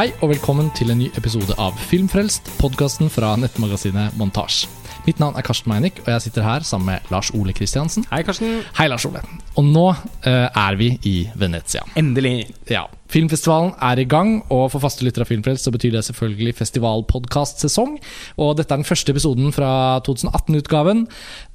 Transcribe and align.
Hei 0.00 0.14
og 0.24 0.30
velkommen 0.30 0.70
til 0.72 0.88
en 0.94 0.96
ny 1.02 1.10
episode 1.12 1.52
av 1.60 1.74
Filmfrelst, 1.90 2.46
podkasten 2.56 3.10
fra 3.12 3.34
nettmagasinet 3.36 4.14
Montasj. 4.16 4.62
Mitt 5.04 5.18
navn 5.20 5.36
er 5.36 5.44
Karsten 5.44 5.68
Meinick, 5.68 5.98
og 6.06 6.08
jeg 6.14 6.24
sitter 6.24 6.46
her 6.46 6.64
sammen 6.64 6.94
med 6.94 7.10
Lars 7.12 7.28
Ole 7.36 7.52
Kristiansen. 7.52 8.06
Hei, 8.08 8.22
Karsten. 8.24 8.62
Hei, 8.78 8.86
Lars 8.88 9.04
Ole. 9.04 9.20
Og 9.60 9.66
nå 9.68 9.84
uh, 9.90 10.24
er 10.24 10.78
vi 10.80 10.94
i 11.04 11.14
Venezia. 11.36 11.84
Endelig. 12.00 12.48
Ja, 12.72 12.86
Filmfestivalen 13.10 13.74
er 13.82 14.00
i 14.00 14.06
gang, 14.08 14.38
og 14.48 14.70
for 14.72 14.80
faste 14.86 15.04
lyttere 15.04 15.26
av 15.26 15.32
Filmfrelst 15.34 15.68
så 15.68 15.74
betyr 15.74 15.92
det 15.96 16.04
selvfølgelig 16.06 16.56
festivalpodkastsesong. 16.62 17.98
Og 18.40 18.56
dette 18.56 18.72
er 18.72 18.80
den 18.80 18.88
første 18.88 19.12
episoden 19.12 19.52
fra 19.52 20.00
2018-utgaven. 20.08 21.04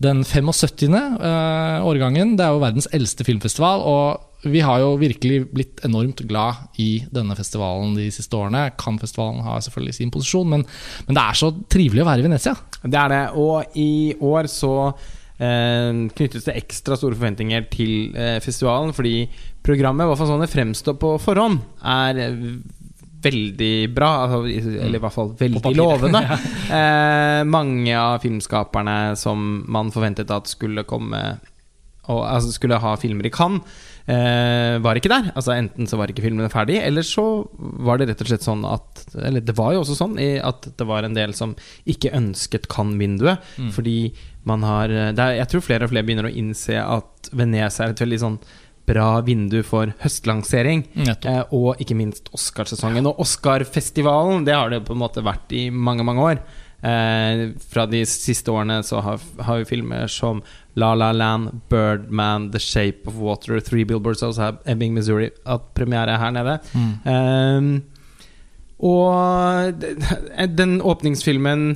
Den 0.05 0.21
75. 0.21 0.85
Uh, 0.91 1.81
årgangen. 1.87 2.37
Det 2.37 2.45
er 2.45 2.53
jo 2.53 2.61
verdens 2.61 2.91
eldste 2.93 3.25
filmfestival. 3.25 3.81
og 3.81 4.34
vi 4.51 4.61
har 4.65 4.81
jo 4.83 4.93
virkelig 5.01 5.39
blitt 5.53 5.83
enormt 5.87 6.21
glad 6.29 6.79
i 6.81 7.05
denne 7.13 7.35
festivalen 7.37 7.95
de 7.97 8.07
siste 8.13 8.37
årene. 8.37 8.67
Cannes-festivalen 8.79 9.43
har 9.45 9.63
selvfølgelig 9.65 9.97
sin 9.97 10.13
posisjon, 10.13 10.49
men, 10.53 10.65
men, 11.07 11.17
det 11.17 11.23
er 11.23 11.39
så 11.39 11.51
trivelig 11.71 12.03
å 12.03 12.09
være 12.09 12.23
i 12.23 12.27
Venezia. 12.27 12.55
Det 12.83 13.01
er 13.01 13.13
det, 13.13 13.23
og 13.41 13.77
i 13.81 13.91
år 14.21 14.49
så 14.51 14.75
eh, 14.85 16.05
knyttes 16.15 16.47
det 16.47 16.57
ekstra 16.61 16.97
store 16.99 17.17
forventninger 17.17 17.67
til 17.73 18.15
eh, 18.15 18.39
festivalen, 18.43 18.95
fordi 18.97 19.17
programmet, 19.65 20.05
i 20.05 20.11
hvert 20.11 20.21
fall 20.21 20.33
sånn 20.33 20.45
det 20.45 20.53
fremstår 20.53 20.99
på 21.01 21.15
forhånd, 21.23 21.61
er 21.81 22.21
veldig 23.25 23.73
bra. 23.95 24.11
Altså, 24.25 24.43
eller 24.45 24.99
i 24.99 25.03
hvert 25.03 25.15
fall 25.15 25.33
veldig 25.39 25.73
lovende. 25.77 26.21
eh, 26.77 27.41
mange 27.49 27.97
av 27.97 28.21
filmskaperne 28.23 29.15
som 29.19 29.63
man 29.71 29.91
forventet 29.93 30.33
at 30.33 30.49
skulle 30.51 30.85
komme 30.87 31.23
og, 32.07 32.23
altså, 32.27 32.53
skulle 32.55 32.79
ha 32.81 32.95
filmer 32.99 33.27
i 33.27 33.33
Cannes 33.33 33.63
eh, 34.05 34.77
var 34.83 34.99
ikke 34.99 35.11
der. 35.11 35.31
Altså 35.33 35.55
Enten 35.55 35.89
så 35.89 35.99
var 35.99 36.11
ikke 36.11 36.25
filmene 36.25 36.51
ferdig, 36.53 36.77
eller 36.83 37.05
så 37.05 37.25
var 37.57 37.99
det 37.99 38.09
rett 38.11 38.21
og 38.23 38.29
slett 38.29 38.45
sånn 38.45 38.65
at 38.69 39.05
Eller 39.15 39.43
det 39.45 39.55
var 39.57 39.73
jo 39.73 39.81
også 39.83 39.97
sånn 39.97 40.19
at 40.19 40.69
det 40.77 40.87
var 40.87 41.05
en 41.05 41.17
del 41.17 41.33
som 41.37 41.55
ikke 41.89 42.13
ønsket 42.17 42.69
Cannes-vinduet. 42.71 43.41
Mm. 43.57 43.71
Fordi 43.75 43.97
man 44.45 44.65
har 44.65 44.89
er, 44.89 45.39
Jeg 45.39 45.49
tror 45.51 45.65
flere 45.65 45.87
og 45.87 45.93
flere 45.93 46.05
begynner 46.05 46.29
å 46.29 46.35
innse 46.35 46.77
at 46.81 47.31
Venezia 47.33 47.87
er 47.87 47.95
et 47.95 48.05
veldig 48.05 48.21
sånn 48.21 48.39
bra 48.85 49.21
vindu 49.25 49.61
for 49.65 49.89
høstlansering. 50.03 50.85
Eh, 51.31 51.41
og 51.55 51.81
ikke 51.81 51.97
minst 51.97 52.29
Oscarsesongen. 52.35 53.07
Og 53.09 53.23
Oscarfestivalen, 53.25 54.45
det 54.45 54.53
har 54.53 54.69
det 54.69 54.83
på 54.85 54.93
en 54.93 55.01
måte 55.01 55.25
vært 55.25 55.55
i 55.57 55.67
mange, 55.73 56.05
mange 56.05 56.21
år. 56.21 56.43
Eh, 56.81 57.55
fra 57.71 57.85
de 57.89 58.01
siste 58.05 58.51
årene 58.51 58.81
så 58.85 58.99
har, 59.01 59.21
har 59.47 59.61
vi 59.61 59.69
filmer 59.69 60.07
som 60.11 60.41
La 60.75 60.93
La 60.97 61.11
Land, 61.15 61.61
Birdman, 61.71 62.51
The 62.51 62.59
Shape 62.59 63.07
of 63.09 63.15
Water, 63.21 63.59
Three 63.59 63.85
Billboards 63.85 64.23
også 64.23 64.41
har 64.41 64.57
Ebbing, 64.65 64.93
Missouri, 64.93 65.31
hatt 65.47 65.71
premiere 65.77 66.13
er 66.13 66.21
her 66.21 66.35
nede. 66.35 66.59
Mm. 66.75 66.93
Eh, 67.11 67.61
og 68.85 69.85
den 70.57 70.81
åpningsfilmen 70.83 71.69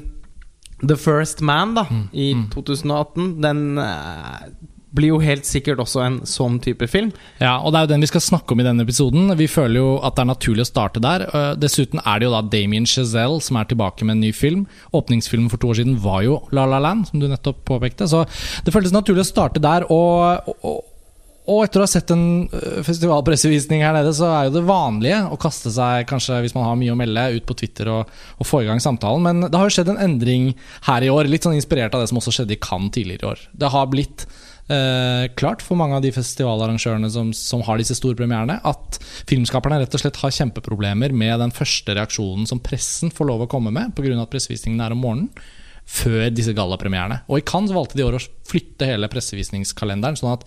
The 0.83 0.97
First 0.97 1.41
Man 1.41 1.75
da 1.75 1.86
mm. 1.89 2.08
i 2.11 2.34
2018, 2.53 3.23
mm. 3.23 3.41
den 3.44 3.78
uh, 3.78 4.47
blir 4.95 5.14
jo 5.14 5.20
helt 5.22 5.45
sikkert 5.48 5.82
også 5.84 6.02
en 6.04 6.18
sånn 6.28 6.58
type 6.64 6.88
film. 6.90 7.12
Ja, 7.42 7.58
og 7.62 7.72
det 7.72 7.80
er 7.80 7.88
jo 7.88 7.92
den 7.94 8.06
vi 8.06 8.12
skal 8.12 8.26
snakke 8.26 8.56
om 8.56 8.64
i 8.64 8.68
denne 8.68 8.86
episoden. 8.88 9.31
Vi 9.40 9.50
føler 9.52 9.80
jo 9.81 9.90
at 10.06 10.18
det 10.18 10.26
er 10.26 10.31
naturlig 10.31 10.66
å 10.66 10.70
starte 10.72 11.04
der. 11.04 11.28
Eh, 11.30 11.50
dessuten 11.62 12.02
er 12.04 12.20
det 12.20 12.30
jo 12.30 12.36
da 12.36 12.44
Damien 12.46 12.88
Chazelle 12.90 13.42
som 13.46 13.59
er 13.59 13.70
tilbake 13.70 14.08
med 14.08 14.18
en 14.18 14.23
ny 14.26 14.34
film. 14.36 14.66
Åpningsfilmen 14.98 15.50
for 15.52 15.62
to 15.62 15.73
år 15.73 15.81
siden 15.81 16.00
var 16.04 16.23
jo 16.26 16.40
La 16.56 16.66
La 16.70 16.81
Land, 16.84 17.09
som 17.09 17.22
du 17.22 17.30
nettopp 17.30 17.62
påpekte. 17.70 18.09
Så 18.09 18.26
det 18.66 18.73
føltes 18.76 18.96
naturlig 18.96 19.28
å 19.28 19.31
starte 19.34 19.64
der. 19.64 19.88
og, 19.94 20.56
og 20.63 20.86
og 21.50 21.63
etter 21.66 21.81
å 21.81 21.86
ha 21.88 21.90
sett 21.90 22.12
en 22.13 22.25
eh, 22.53 22.81
festivalpressevisning 22.86 23.81
her 23.81 23.96
nede, 23.96 24.12
så 24.13 24.28
er 24.30 24.47
jo 24.47 24.56
det 24.59 24.66
vanlige 24.68 25.24
å 25.34 25.40
kaste 25.42 25.72
seg, 25.74 26.06
kanskje 26.09 26.44
hvis 26.44 26.53
man 26.53 26.68
har 26.68 26.78
mye 26.78 26.94
å 26.94 27.00
melde, 27.00 27.25
ut 27.40 27.47
på 27.50 27.58
Twitter 27.58 27.90
og, 27.94 28.12
og 28.38 28.47
få 28.47 28.62
i 28.63 28.69
gang 28.69 28.81
samtalen. 28.84 29.25
Men 29.25 29.47
det 29.47 29.58
har 29.58 29.66
jo 29.66 29.74
skjedd 29.80 29.90
en 29.96 30.03
endring 30.03 30.52
her 30.86 31.06
i 31.06 31.09
år, 31.13 31.30
litt 31.31 31.47
sånn 31.47 31.58
inspirert 31.58 31.96
av 31.97 32.03
det 32.03 32.12
som 32.12 32.22
også 32.22 32.36
skjedde 32.38 32.56
i 32.56 32.62
Cannes 32.62 32.94
tidligere 32.94 33.25
i 33.25 33.31
år. 33.31 33.44
Det 33.63 33.74
har 33.74 33.90
blitt 33.90 34.28
eh, 34.72 35.25
klart 35.40 35.63
for 35.66 35.80
mange 35.80 35.97
av 35.97 36.03
de 36.06 36.12
festivalarrangørene 36.16 37.09
som, 37.13 37.31
som 37.35 37.63
har 37.68 37.81
disse 37.81 37.97
store 37.97 38.18
premierene, 38.19 38.59
at 38.63 39.00
filmskaperne 39.30 39.81
rett 39.81 39.96
og 39.97 40.03
slett 40.03 40.19
har 40.22 40.35
kjempeproblemer 40.35 41.16
med 41.16 41.40
den 41.44 41.53
første 41.56 41.96
reaksjonen 41.97 42.50
som 42.50 42.62
pressen 42.63 43.13
får 43.13 43.31
lov 43.31 43.46
å 43.46 43.52
komme 43.52 43.74
med, 43.75 43.96
pga. 43.97 44.16
at 44.19 44.34
pressevisningen 44.34 44.81
er 44.85 44.96
om 44.96 45.03
morgenen 45.03 45.31
før 45.90 46.28
disse 46.30 46.53
gallapremierene. 46.53 47.24
Og 47.31 47.41
i 47.41 47.46
Cannes 47.50 47.74
valgte 47.74 47.97
de 47.97 48.03
i 48.03 48.06
år 48.06 48.19
å 48.19 48.25
flytte 48.50 48.85
hele 48.85 49.09
pressevisningskalenderen, 49.09 50.19
sånn 50.19 50.35
at 50.35 50.46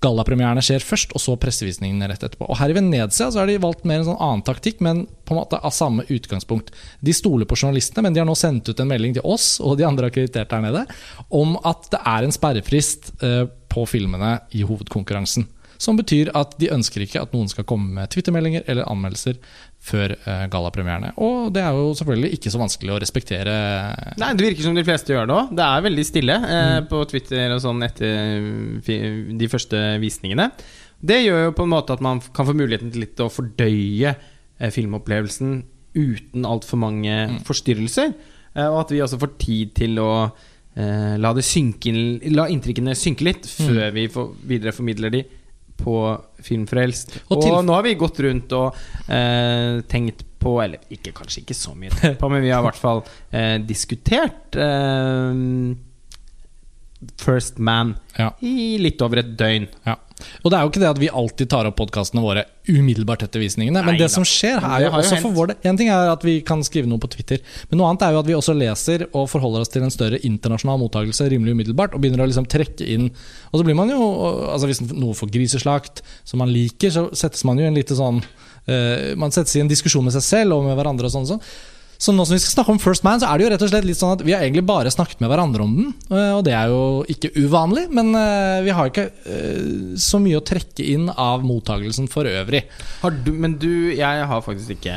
gallapremierene 0.00 0.62
skjer 0.64 0.84
først, 0.84 1.12
og 1.16 1.22
så 1.22 1.36
pressevisningene 1.40 2.08
rett 2.08 2.22
etterpå. 2.24 2.48
Og 2.48 2.58
Her 2.60 2.72
i 2.72 2.76
Venezia 2.76 3.28
så 3.28 3.42
har 3.42 3.50
de 3.50 3.58
valgt 3.60 3.84
mer 3.88 4.00
en 4.00 4.08
sånn 4.08 4.20
annen 4.20 4.44
taktikk, 4.46 4.80
men 4.84 5.04
på 5.28 5.34
en 5.34 5.40
måte 5.42 5.60
av 5.60 5.74
samme 5.76 6.06
utgangspunkt. 6.08 6.72
De 7.04 7.14
stoler 7.16 7.48
på 7.48 7.58
journalistene, 7.58 8.06
men 8.06 8.16
de 8.16 8.22
har 8.22 8.28
nå 8.28 8.36
sendt 8.38 8.70
ut 8.70 8.80
en 8.80 8.90
melding 8.90 9.18
til 9.18 9.26
oss 9.28 9.52
og 9.60 9.76
de 9.78 9.86
andre 9.88 10.08
akkrediterte 10.08 10.56
her 10.56 10.64
nede 10.64 10.86
om 11.36 11.56
at 11.68 11.90
det 11.92 12.00
er 12.00 12.26
en 12.26 12.34
sperrefrist 12.34 13.12
eh, 13.24 13.44
på 13.70 13.84
filmene 13.88 14.38
i 14.56 14.64
hovedkonkurransen. 14.66 15.46
Som 15.80 15.96
betyr 15.96 16.28
at 16.36 16.58
de 16.60 16.68
ønsker 16.74 17.06
ikke 17.06 17.22
at 17.22 17.32
noen 17.32 17.48
skal 17.48 17.64
komme 17.68 17.88
med 17.96 18.10
twittermeldinger 18.12 18.66
eller 18.68 18.88
anmeldelser 18.90 19.38
før 19.80 20.12
uh, 20.26 20.44
gallapremierene. 20.52 21.14
Og 21.24 21.48
det 21.56 21.62
er 21.64 21.72
jo 21.72 21.94
selvfølgelig 21.96 22.36
ikke 22.36 22.52
så 22.52 22.60
vanskelig 22.60 22.92
å 22.92 22.98
respektere. 23.00 23.54
Nei, 24.20 24.34
Det 24.36 24.44
virker 24.50 24.68
som 24.68 24.76
de 24.76 24.84
fleste 24.84 25.14
gjør 25.14 25.30
det 25.30 25.38
òg. 25.38 25.54
Det 25.56 25.64
er 25.66 25.86
veldig 25.88 26.04
stille 26.04 26.36
eh, 26.36 26.74
mm. 26.82 26.90
på 26.92 27.00
Twitter 27.08 27.56
og 27.56 27.64
sånn 27.64 27.80
etter 27.88 28.44
de 29.40 29.50
første 29.50 29.80
visningene. 30.04 30.50
Det 31.00 31.22
gjør 31.22 31.46
jo 31.46 31.56
på 31.56 31.64
en 31.64 31.72
måte 31.72 31.96
at 31.96 32.04
man 32.04 32.20
kan 32.36 32.48
få 32.48 32.54
muligheten 32.56 32.92
til 32.92 33.06
litt 33.06 33.20
å 33.24 33.30
fordøye 33.32 34.12
eh, 34.12 34.70
filmopplevelsen 34.74 35.62
uten 35.96 36.46
altfor 36.46 36.80
mange 36.80 37.16
mm. 37.30 37.40
forstyrrelser. 37.48 38.12
Eh, 38.54 38.68
og 38.68 38.82
at 38.84 38.94
vi 38.94 39.02
også 39.02 39.20
får 39.20 39.34
tid 39.40 39.72
til 39.80 40.00
å 40.02 40.10
eh, 40.28 41.16
la, 41.20 41.32
synke, 41.44 41.94
la 42.34 42.48
inntrykkene 42.52 42.96
synke 42.98 43.30
litt 43.30 43.48
mm. 43.48 43.54
før 43.64 43.82
mm. 43.86 43.94
vi 43.96 44.08
for, 44.12 44.34
videreformidler 44.52 45.16
de 45.16 45.24
på 45.80 45.94
Filmfrelst. 46.44 47.16
Og, 47.28 47.44
og 47.44 47.60
nå 47.66 47.76
har 47.76 47.86
vi 47.86 47.96
gått 48.00 48.20
rundt 48.24 48.52
og 48.56 48.76
eh, 49.08 49.80
tenkt 49.90 50.26
på 50.40 50.54
Eller 50.62 50.80
ikke, 50.88 51.12
kanskje 51.12 51.42
ikke 51.42 51.54
så 51.56 51.74
mye 51.76 52.14
på, 52.16 52.28
men 52.32 52.40
vi 52.40 52.48
har 52.48 52.62
i 52.62 52.68
hvert 52.70 52.80
fall 52.80 53.02
eh, 53.28 53.58
diskutert 53.60 54.56
eh, 54.56 55.42
First 57.20 57.60
Man 57.60 57.92
ja. 58.16 58.30
i 58.40 58.78
litt 58.80 59.00
over 59.04 59.20
et 59.22 59.34
døgn. 59.36 59.68
Ja. 59.84 59.98
Og 60.42 60.50
det 60.50 60.58
er 60.58 60.64
jo 60.64 60.72
ikke 60.72 60.82
det 60.82 60.90
at 60.90 61.00
vi 61.00 61.10
alltid 61.20 61.50
tar 61.52 61.68
opp 61.68 61.78
podkastene 61.80 62.22
våre 62.24 62.44
umiddelbart 62.68 63.24
etter 63.26 63.42
visningene. 63.42 63.82
Men 63.82 63.96
Nei, 63.96 64.02
det 64.02 64.10
som 64.12 64.26
skjer 64.26 64.60
er 64.62 64.84
jo 64.86 64.92
også 64.98 65.20
for 65.24 65.34
vår 65.36 65.54
En 65.66 65.78
ting 65.78 65.90
er 65.92 66.10
at 66.12 66.24
vi 66.26 66.38
kan 66.46 66.62
skrive 66.66 66.90
noe 66.90 67.00
på 67.02 67.10
Twitter, 67.12 67.40
men 67.70 67.80
noe 67.80 67.90
annet 67.90 68.06
er 68.06 68.14
jo 68.14 68.22
at 68.22 68.28
vi 68.28 68.36
også 68.36 68.54
leser 68.56 69.06
og 69.10 69.28
forholder 69.32 69.64
oss 69.64 69.72
til 69.72 69.86
en 69.86 69.94
større 69.94 70.20
internasjonal 70.26 70.80
mottakelse 70.82 71.28
rimelig 71.32 71.56
umiddelbart, 71.56 71.96
og 71.96 72.04
begynner 72.04 72.24
å 72.24 72.30
liksom 72.30 72.48
trekke 72.50 72.86
inn 72.86 73.10
Og 73.50 73.60
så 73.60 73.64
blir 73.66 73.76
man 73.78 73.90
jo 73.92 73.98
Altså 74.50 74.68
Hvis 74.70 74.82
noe 74.90 75.16
får 75.16 75.32
griseslakt 75.32 76.04
som 76.28 76.42
man 76.42 76.52
liker, 76.52 76.92
så 76.94 77.08
settes 77.16 77.44
man 77.48 77.60
jo 77.60 77.68
en 77.68 77.76
lite 77.76 77.96
sånn 77.98 78.20
uh, 78.22 79.12
Man 79.20 79.34
settes 79.34 79.56
i 79.56 79.64
en 79.64 79.70
diskusjon 79.70 80.06
med 80.06 80.14
seg 80.16 80.26
selv 80.26 80.58
og 80.58 80.66
med 80.68 80.78
hverandre 80.78 81.08
og 81.10 81.14
sånn. 81.14 81.28
sånn. 81.34 81.44
Så 82.00 82.14
nå 82.16 82.24
som 82.24 82.32
vi 82.32 82.40
skal 82.40 82.54
snakke 82.54 82.72
om 82.72 82.80
First 82.80 83.04
Man, 83.04 83.20
så 83.20 83.28
er 83.28 83.36
det 83.36 83.44
jo 83.44 83.50
rett 83.52 83.64
og 83.66 83.70
slett 83.72 83.84
litt 83.84 83.98
sånn 84.00 84.14
at 84.14 84.22
vi 84.24 84.32
har 84.32 84.40
egentlig 84.44 84.64
bare 84.68 84.92
snakket 84.92 85.20
med 85.20 85.28
hverandre 85.28 85.66
om 85.66 85.74
den. 85.76 85.90
Eh, 86.08 86.30
og 86.32 86.44
det 86.46 86.54
er 86.56 86.72
jo 86.72 87.04
ikke 87.12 87.32
uvanlig, 87.36 87.88
men 87.92 88.14
eh, 88.16 88.62
vi 88.64 88.72
har 88.76 88.88
ikke 88.88 89.10
eh, 89.28 89.98
så 90.00 90.20
mye 90.22 90.40
å 90.40 90.46
trekke 90.46 90.86
inn 90.94 91.10
av 91.12 91.44
mottagelsen 91.44 92.08
for 92.08 92.28
øvrig. 92.30 92.64
Du, 93.26 93.34
men 93.36 93.58
du, 93.60 93.92
jeg 93.92 94.24
har 94.32 94.46
faktisk 94.46 94.78
ikke 94.78 94.96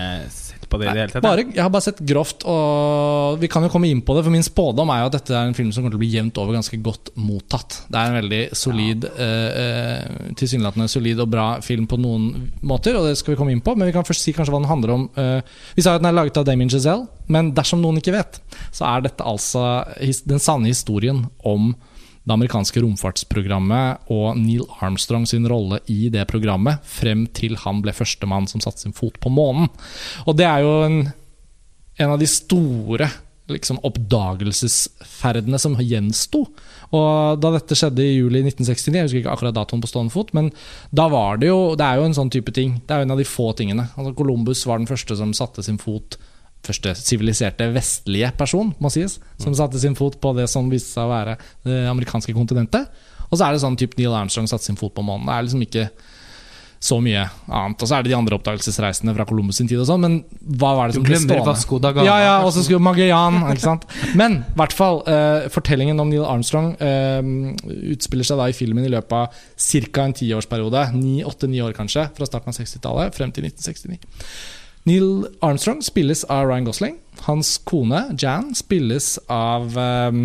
på 0.74 0.80
det 0.82 0.90
i 0.90 0.92
det 0.92 1.04
hele 1.04 1.14
tatt? 1.14 1.26
Bare, 1.26 1.46
jeg 1.46 1.62
har 1.62 1.72
bare 1.74 1.86
sett 1.86 2.02
grovt, 2.10 2.46
og 2.50 3.40
vi 3.42 3.50
kan 3.52 3.66
jo 3.66 3.72
komme 3.74 3.90
inn 3.92 4.02
på 4.06 4.16
det. 4.18 4.26
For 4.26 4.34
min 4.34 4.46
spådom 4.46 4.92
er 4.94 5.04
jo 5.04 5.12
at 5.12 5.18
dette 5.18 5.36
er 5.38 5.50
en 5.50 5.58
film 5.58 5.72
som 5.72 5.84
kommer 5.84 5.96
til 5.96 6.02
å 6.02 6.04
bli 6.04 6.12
jevnt 6.14 6.42
over 6.42 6.58
ganske 6.58 6.80
godt 6.84 7.14
mottatt. 7.20 7.80
Det 7.88 8.02
er 8.02 8.12
en 8.12 8.20
veldig 8.20 8.42
solid, 8.58 9.08
ja. 9.08 9.30
uh, 9.54 10.34
tilsynelatende 10.40 10.90
solid 10.92 11.24
og 11.24 11.32
bra 11.34 11.48
film 11.66 11.88
på 11.90 12.00
noen 12.02 12.50
måter, 12.66 12.98
og 13.00 13.10
det 13.10 13.16
skal 13.22 13.36
vi 13.36 13.40
komme 13.40 13.56
inn 13.56 13.64
på. 13.64 13.78
Men 13.78 13.90
vi 13.90 13.96
kan 13.96 14.08
først 14.08 14.26
si 14.26 14.36
kanskje 14.36 14.56
hva 14.56 14.64
den 14.64 14.72
handler 14.72 14.98
om. 14.98 15.08
Uh, 15.18 15.40
vi 15.78 15.86
sa 15.86 15.96
at 15.96 16.04
den 16.04 16.12
er 16.12 16.18
laget 16.18 16.42
av 16.42 16.50
Damien 16.50 16.72
Giselle, 16.72 17.08
men 17.32 17.54
dersom 17.56 17.82
noen 17.84 18.02
ikke 18.02 18.18
vet, 18.18 18.42
så 18.74 18.90
er 18.90 19.08
dette 19.08 19.26
altså 19.26 19.84
den 20.28 20.42
sanne 20.44 20.72
historien 20.72 21.26
om 21.48 21.74
det 22.24 22.32
amerikanske 22.32 22.80
romfartsprogrammet 22.84 24.08
og 24.14 24.38
Neil 24.40 24.64
Armstrong 24.80 25.26
sin 25.28 25.48
rolle 25.50 25.82
i 25.92 26.08
det 26.14 26.24
programmet, 26.30 26.80
frem 26.88 27.26
til 27.36 27.58
han 27.66 27.82
ble 27.84 27.92
førstemann 27.96 28.48
som 28.48 28.64
satte 28.64 28.86
sin 28.86 28.96
fot 28.96 29.20
på 29.20 29.32
månen. 29.34 29.68
Og 30.24 30.38
det 30.40 30.48
er 30.48 30.64
jo 30.64 30.78
en, 30.86 30.98
en 32.00 32.14
av 32.16 32.22
de 32.22 32.30
store 32.32 33.10
liksom, 33.52 33.82
oppdagelsesferdene 33.84 35.60
som 35.60 35.76
gjensto. 35.84 36.46
Og 36.96 37.42
da 37.44 37.54
dette 37.58 37.76
skjedde 37.76 38.06
i 38.06 38.16
juli 38.16 38.44
1969, 38.46 38.96
jeg 38.96 39.08
husker 39.10 39.24
ikke 39.24 39.34
akkurat 39.36 39.58
datoen 39.58 39.84
på 39.84 39.92
stående 39.92 40.16
fot, 40.16 40.32
men 40.38 40.52
da 40.96 41.10
var 41.12 41.42
det 41.42 41.50
jo 41.52 41.74
Det 41.76 41.86
er 41.86 42.00
jo 42.00 42.08
en 42.08 42.16
sånn 42.16 42.32
type 42.32 42.54
ting. 42.56 42.78
Det 42.86 42.94
er 42.94 43.04
jo 43.04 43.10
en 43.10 43.16
av 43.18 43.20
de 43.20 43.28
få 43.28 43.52
tingene. 43.58 43.90
Altså, 43.98 44.16
Columbus 44.16 44.64
var 44.70 44.80
den 44.80 44.88
første 44.88 45.20
som 45.20 45.36
satte 45.36 45.66
sin 45.66 45.82
fot 45.82 46.20
første 46.64 46.96
siviliserte 47.00 47.68
vestlige 47.76 48.32
person, 48.40 48.72
må 48.80 48.92
sies, 48.94 49.20
som 49.42 49.56
satte 49.58 49.82
sin 49.82 49.98
fot 50.00 50.20
på 50.22 50.34
det 50.38 50.48
som 50.52 50.72
viste 50.72 50.96
seg 50.96 51.08
å 51.08 51.14
være 51.14 51.38
det 51.68 51.84
amerikanske 51.92 52.36
kontinentet. 52.36 52.92
Og 53.30 53.40
så 53.40 53.48
er 53.48 53.56
det 53.56 53.64
sånn 53.64 53.78
type 53.80 53.98
Neil 53.98 54.14
Armstrong 54.16 54.48
satte 54.50 54.68
sin 54.68 54.80
fot 54.80 54.94
på 54.96 55.06
månen. 55.06 55.28
Det 55.28 55.36
er 55.36 55.48
liksom 55.48 55.64
ikke 55.66 55.88
så 56.84 56.98
mye 57.00 57.22
annet. 57.48 57.80
Og 57.80 57.88
så 57.88 57.96
er 57.96 58.04
det 58.04 58.12
de 58.12 58.18
andre 58.18 58.36
oppdagelsesreisene 58.36 59.14
fra 59.16 59.26
Columbus 59.28 59.62
sin 59.62 59.70
tid 59.72 59.80
og 59.80 59.88
sånn, 59.88 60.04
men 60.04 60.18
hva 60.60 60.74
var 60.76 60.90
det 60.92 60.98
som 60.98 61.06
ble 61.06 61.20
stående? 61.22 61.46
Vasco 61.48 61.80
da 61.82 61.94
Gama. 61.96 62.06
Ja, 62.10 62.18
ja, 62.20 62.34
og 62.44 62.52
så 62.56 62.64
skulle 62.66 62.84
Magellan, 62.84 63.40
ikke 63.54 63.64
sant. 63.64 63.88
Men 64.20 64.42
i 64.42 64.58
hvert 64.60 64.76
fall, 64.76 65.00
uh, 65.08 65.48
fortellingen 65.54 66.04
om 66.04 66.12
Neil 66.12 66.26
Armstrong 66.28 66.74
uh, 66.82 67.24
utspiller 67.96 68.28
seg 68.28 68.42
da 68.42 68.50
i 68.52 68.58
filmen 68.58 68.84
i 68.84 68.92
løpet 68.92 69.16
av 69.16 69.46
ca. 69.64 70.10
en 70.10 70.18
tiårsperiode. 70.20 70.84
Åtte-ni 71.32 71.64
år 71.64 71.78
kanskje, 71.78 72.10
fra 72.18 72.28
starten 72.28 72.52
av 72.52 72.60
60-tallet 72.60 73.16
frem 73.16 73.32
til 73.32 73.48
1969. 73.48 74.12
Neil 74.86 75.28
Armstrong 75.42 75.82
spilles 75.86 76.24
av 76.28 76.48
Ryan 76.50 76.66
Gosling. 76.68 76.98
Hans 77.28 77.58
kone, 77.64 78.02
Jan, 78.20 78.50
spilles 78.58 79.14
av 79.32 79.78
um, 79.78 80.24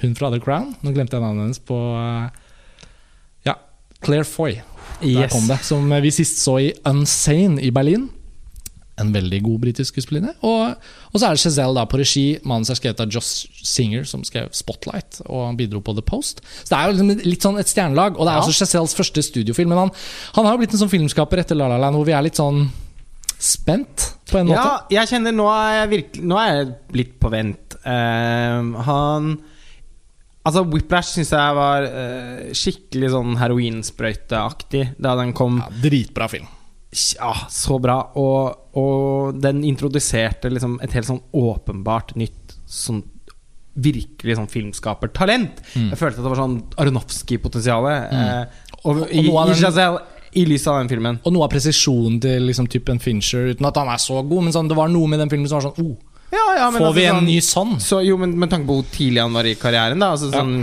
hun 0.00 0.14
fra 0.16 0.30
The 0.32 0.40
Crown. 0.40 0.70
Nå 0.80 0.94
glemte 0.96 1.18
jeg 1.18 1.24
navnet 1.24 1.44
hennes 1.50 1.60
på 1.68 1.76
uh, 1.76 2.30
Ja, 3.48 3.58
Claire 4.04 4.24
Foy. 4.28 4.60
Der 5.02 5.26
Yes. 5.26 5.32
kom 5.32 5.46
det. 5.48 5.58
Som 5.64 5.88
vi 6.02 6.10
sist 6.12 6.40
så 6.44 6.58
i 6.60 6.72
Unsane 6.88 7.60
i 7.64 7.70
Berlin. 7.72 8.08
En 9.00 9.12
veldig 9.14 9.38
god 9.46 9.60
britisk 9.62 9.94
skuespillerinne. 9.94 10.34
Og, 10.44 10.74
og 11.12 11.14
så 11.20 11.26
er 11.30 11.36
det 11.36 11.40
Chazelle 11.40 11.72
da 11.78 11.86
på 11.88 11.96
regi. 12.02 12.24
Manus 12.44 12.68
er 12.68 12.76
skrevet 12.76 13.00
av 13.00 13.08
Joss 13.14 13.46
Singer, 13.64 14.04
som 14.04 14.20
skrev 14.28 14.50
Spotlight, 14.52 15.22
og 15.24 15.46
han 15.46 15.56
bidro 15.56 15.80
på 15.80 15.94
The 15.96 16.04
Post. 16.04 16.42
Så 16.64 16.68
det 16.74 16.76
er 16.76 16.84
jo 16.90 16.96
liksom 16.98 17.24
litt 17.30 17.46
sånn 17.46 17.56
et 17.62 17.68
stjernelag. 17.72 18.18
Og 18.20 18.28
det 18.28 18.34
er 18.34 18.40
Ja. 18.40 18.44
også 18.44 18.58
Chazelles 18.60 18.92
første 18.96 19.24
studiofilm. 19.24 19.72
Men 19.72 19.78
han, 19.86 19.90
han 20.36 20.44
har 20.48 20.52
jo 20.56 20.60
blitt 20.64 20.76
en 20.76 20.82
sånn 20.84 20.92
filmskaper 20.92 21.40
etter 21.44 21.56
La 21.56 21.68
La 21.72 21.78
Land 21.80 21.96
hvor 21.96 22.04
vi 22.08 22.12
er 22.16 22.24
litt 22.28 22.36
sånn 22.40 22.66
spent, 23.40 24.06
på 24.30 24.40
en 24.40 24.50
måte. 24.50 24.60
Ja, 24.92 25.00
jeg 25.00 25.10
kjenner 25.10 25.34
nå 25.34 25.46
er 25.50 25.72
jeg 25.80 25.90
virkelig 25.94 26.26
Nå 26.30 26.36
er 26.38 26.50
jeg 26.52 26.68
litt 27.00 27.14
på 27.22 27.30
vent. 27.32 27.78
Uh, 27.84 28.76
han 28.86 29.32
Altså, 30.40 30.62
Whiplash 30.72 31.18
syns 31.18 31.34
jeg 31.34 31.56
var 31.58 31.84
uh, 31.84 32.46
skikkelig 32.56 33.10
sånn 33.12 33.34
heroinsprøyteaktig 33.36 34.86
da 35.02 35.12
den 35.18 35.34
kom. 35.36 35.58
Ja, 35.60 35.82
dritbra 35.84 36.30
film. 36.32 36.46
Ja, 37.18 37.34
så 37.52 37.76
bra. 37.82 37.98
Og, 38.18 38.72
og 38.80 39.36
den 39.38 39.60
introduserte 39.68 40.50
liksom 40.50 40.78
et 40.82 40.96
helt 40.96 41.06
sånn 41.10 41.20
åpenbart 41.36 42.16
nytt 42.18 42.56
sånn 42.66 43.02
virkelig 43.80 44.36
sånn 44.38 44.48
filmskapertalent. 44.50 45.60
Mm. 45.74 45.90
Jeg 45.92 46.00
følte 46.00 46.18
at 46.18 46.24
det 46.26 46.32
var 46.32 46.40
sånn 46.40 46.56
Aronofsky-potensialet. 46.82 48.16
Eh, 48.16 48.64
og, 48.82 49.04
i, 49.06 49.22
noe 49.28 49.44
av 49.44 49.52
i 49.52 49.54
den- 49.54 49.60
Chazelle, 49.60 50.02
i 50.32 50.44
lys 50.46 50.66
av 50.70 50.78
den 50.80 50.90
filmen. 50.92 51.18
Og 51.24 51.34
noe 51.34 51.46
av 51.46 51.50
presisjonen 51.52 52.20
til 52.22 52.46
liksom 52.50 52.68
typen 52.70 53.00
Fincher, 53.02 53.50
uten 53.54 53.66
at 53.66 53.76
han 53.80 53.90
er 53.90 53.98
så 54.02 54.20
god, 54.22 54.46
men 54.46 54.54
sånn, 54.54 54.70
det 54.70 54.78
var 54.78 54.90
noe 54.92 55.10
med 55.10 55.22
den 55.22 55.32
filmen 55.32 55.50
som 55.50 55.58
var 55.58 55.70
sånn 55.70 55.84
oh, 55.84 55.96
Ja, 56.30 56.44
ja, 56.54 56.66
men 56.70 56.78
Får 56.78 56.86
altså 56.86 56.94
vi 57.00 57.04
en 57.08 57.16
sånn- 57.16 57.26
ny 57.26 57.38
sånn? 57.42 57.72
Så 57.82 57.98
jo, 58.06 58.16
men 58.20 58.36
Med 58.38 58.52
tanke 58.52 58.68
på 58.68 58.76
hvor 58.78 58.86
tidlig 58.94 59.22
han 59.24 59.34
var 59.34 59.48
i 59.50 59.56
karrieren, 59.58 59.98
da 59.98 60.12
altså, 60.14 60.30
sånn, 60.30 60.60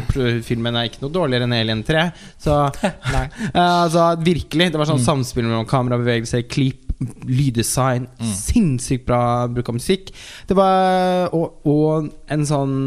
Filmen 0.48 0.80
er 0.80 0.88
ikke 0.88 1.04
noe 1.04 1.12
dårligere 1.12 1.44
enn 1.50 1.56
Alien 1.58 1.84
3. 1.84 2.06
Så 2.40 2.56
eh, 2.88 3.28
altså, 3.52 4.14
virkelig. 4.24 4.72
Det 4.72 4.80
var 4.80 4.88
sånn 4.88 5.04
samspill 5.04 5.44
mellom 5.50 5.68
kamerabevegelser, 5.68 6.48
klipp, 6.48 6.86
lyddesign. 7.28 8.08
Sinnssykt 8.40 9.06
bra 9.06 9.22
bruk 9.52 9.68
av 9.70 9.76
musikk. 9.82 10.14
Det 10.48 10.56
var 10.58 11.28
og, 11.36 11.60
og 11.68 12.08
en 12.32 12.48
sånn 12.48 12.78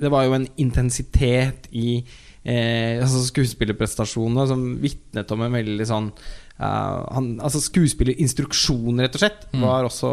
Det 0.00 0.10
var 0.10 0.24
jo 0.26 0.32
en 0.34 0.48
intensitet 0.58 1.68
i 1.70 2.00
eh, 2.44 3.00
altså 3.02 3.22
skuespillerprestasjonene 3.28 4.46
som 4.50 4.64
vitnet 4.82 5.30
om 5.34 5.42
en 5.46 5.52
veldig 5.58 5.86
sånn 5.88 6.08
eh, 6.12 6.98
han, 7.16 7.28
altså 7.42 7.60
Skuespillerinstruksjon, 7.62 9.00
rett 9.02 9.14
og 9.18 9.22
slett, 9.24 9.46
Mm. 9.52 9.62
var 9.66 9.84
også 9.88 10.10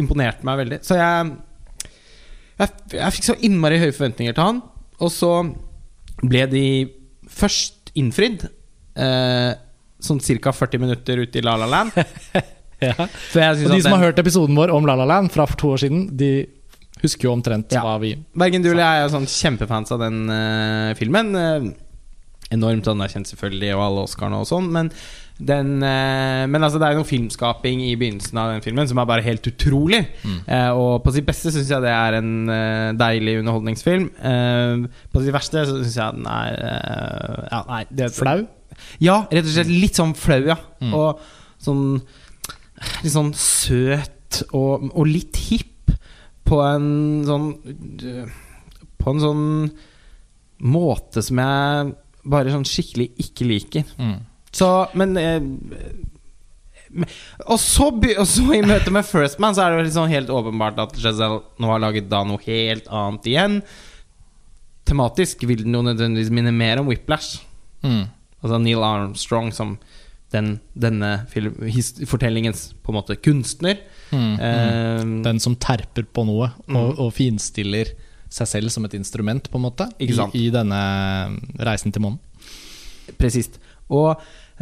imponerte 0.00 0.44
meg 0.48 0.58
veldig. 0.64 0.80
Så 0.84 0.96
jeg 0.98 1.32
jeg, 2.60 2.68
jeg 2.92 3.12
fikk 3.16 3.24
så 3.30 3.36
innmari 3.46 3.78
høye 3.80 3.94
forventninger 3.96 4.34
til 4.36 4.44
han. 4.44 4.58
Og 5.00 5.08
så 5.14 5.30
ble 6.20 6.42
de 6.52 6.64
først 7.30 7.92
innfridd. 7.96 8.42
Eh, 9.00 9.52
sånn 10.00 10.20
ca. 10.44 10.52
40 10.52 10.82
minutter 10.82 11.22
ut 11.24 11.36
i 11.36 11.44
La 11.44 11.56
La 11.56 11.66
Land. 11.70 11.92
Ja. 12.80 12.94
Og 12.96 13.58
de 13.68 13.82
som 13.84 13.92
har 13.92 14.06
hørt 14.06 14.20
episoden 14.22 14.56
vår 14.56 14.70
om 14.72 14.86
La 14.88 14.94
La 14.96 15.04
Land 15.04 15.28
fra 15.34 15.44
for 15.44 15.60
to 15.60 15.68
år 15.74 15.82
siden, 15.82 16.06
de 16.16 16.46
husker 17.02 17.28
jo 17.28 17.32
omtrent 17.36 17.72
Ja. 17.72 17.82
hva 17.84 17.98
vi 18.02 18.14
Bergen 18.36 18.62
Dule 18.64 18.84
er 18.84 19.04
jo 19.04 19.14
sånn 19.14 19.28
kjempefans 19.30 19.92
av 19.94 20.02
den 20.04 20.26
uh, 20.28 20.92
filmen. 20.98 21.32
Uh, 21.34 21.70
enormt 22.50 22.88
anerkjent, 22.90 23.28
selvfølgelig, 23.30 23.74
og 23.76 23.82
alle 23.84 24.04
Oscarene 24.08 24.40
og 24.42 24.48
sånn. 24.48 24.70
Men, 24.74 24.88
den, 25.38 25.76
uh, 25.80 26.44
men 26.50 26.66
altså, 26.66 26.80
det 26.82 26.88
er 26.88 26.96
jo 26.96 27.02
noe 27.04 27.08
filmskaping 27.08 27.84
i 27.86 27.92
begynnelsen 28.00 28.40
av 28.42 28.50
den 28.56 28.64
filmen 28.64 28.88
som 28.90 28.98
er 28.98 29.06
bare 29.08 29.24
helt 29.24 29.46
utrolig. 29.46 30.00
Eh, 30.26 30.70
og 30.74 31.04
på 31.04 31.12
sitt 31.14 31.28
beste 31.28 31.52
syns 31.54 31.70
jeg 31.70 31.84
det 31.84 31.92
er 31.94 32.18
en 32.18 32.32
deilig 32.98 33.38
underholdningsfilm. 33.40 34.08
Eh, 34.18 34.82
på 35.14 35.22
sitt 35.22 35.32
verste 35.36 35.62
så 35.68 35.78
syns 35.78 35.96
jeg 35.96 36.18
den 36.18 36.26
er 36.28 36.58
ja, 37.52 37.62
nei, 37.70 37.84
det, 37.88 38.10
Flau? 38.18 38.42
Ja, 39.00 39.22
rett 39.30 39.46
og 39.46 39.54
slett 39.54 39.70
litt 39.70 39.98
sånn 39.98 40.12
flau, 40.18 40.42
ja. 40.50 40.58
Mm. 40.82 40.92
Og 40.96 41.22
sånn 41.62 41.84
Litt 43.04 43.12
sånn 43.12 43.34
søt 43.36 44.38
og, 44.56 44.86
og 44.94 45.04
litt 45.04 45.36
hipp 45.50 45.69
på 46.50 46.58
en 46.66 46.86
sånn 47.28 47.48
På 49.00 49.14
en 49.14 49.22
sånn 49.22 49.44
måte 50.60 51.22
som 51.24 51.38
jeg 51.40 51.92
bare 52.30 52.52
sånn 52.52 52.66
skikkelig 52.68 53.06
ikke 53.22 53.46
liker. 53.48 53.92
Mm. 53.96 54.18
Så, 54.52 54.66
men 54.98 55.14
eh, 55.16 55.38
og, 57.46 57.56
så, 57.62 57.86
og 57.88 58.26
så 58.28 58.44
i 58.56 58.60
møte 58.66 58.90
med 58.92 59.06
First 59.06 59.38
Man 59.40 59.54
Så 59.54 59.62
er 59.62 59.76
det 59.76 59.86
liksom 59.86 60.10
helt 60.10 60.32
åpenbart 60.34 60.80
at 60.82 60.96
Giselle 60.98 61.38
nå 61.62 61.70
har 61.70 61.80
laget 61.80 62.10
da 62.10 62.24
noe 62.26 62.42
helt 62.44 62.90
annet 62.90 63.30
igjen. 63.30 63.60
Tematisk 64.90 65.46
vil 65.46 65.64
den 65.64 65.78
jo 65.78 65.84
nødvendigvis 65.86 66.32
minne 66.34 66.52
mer 66.52 66.82
om 66.82 66.90
Whiplash. 66.90 67.40
Mm. 67.86 68.10
Altså 68.40 68.60
Neil 68.60 68.84
Armstrong 68.84 69.52
som 69.54 69.76
den, 70.32 70.60
denne 70.78 71.26
film, 71.32 71.56
his, 71.66 71.92
fortellingens 72.06 72.68
på 72.84 72.92
en 72.92 72.98
måte 73.00 73.16
kunstner. 73.18 73.80
Mm. 74.12 74.32
Eh, 74.40 75.02
Den 75.26 75.40
som 75.42 75.56
terper 75.56 76.04
på 76.06 76.24
noe 76.28 76.52
og, 76.52 76.68
Mm. 76.70 76.98
og 77.02 77.12
finstiller 77.16 77.90
seg 78.30 78.46
selv 78.46 78.70
som 78.70 78.84
et 78.86 78.94
instrument, 78.94 79.48
på 79.50 79.58
en 79.58 79.64
måte, 79.66 79.88
I, 79.98 80.06
i 80.38 80.50
denne 80.54 80.78
reisen 81.58 81.90
til 81.92 82.02
månen. 82.04 82.20
Presist. 83.18 83.58
Og 83.90 84.12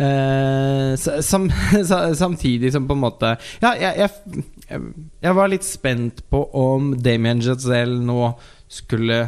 uh, 0.01 0.97
sam, 0.97 1.51
samtidig 2.23 2.71
som 2.73 2.87
på 2.89 2.97
en 2.97 3.03
måte 3.03 3.35
Ja, 3.61 3.75
jeg, 3.77 3.99
jeg, 3.99 4.39
jeg, 4.71 4.81
jeg 5.27 5.37
var 5.37 5.51
litt 5.53 5.67
spent 5.69 6.23
på 6.33 6.41
om 6.57 6.95
Damien 6.97 7.43
Giselle 7.45 7.99
nå 8.09 8.31
skulle 8.73 9.27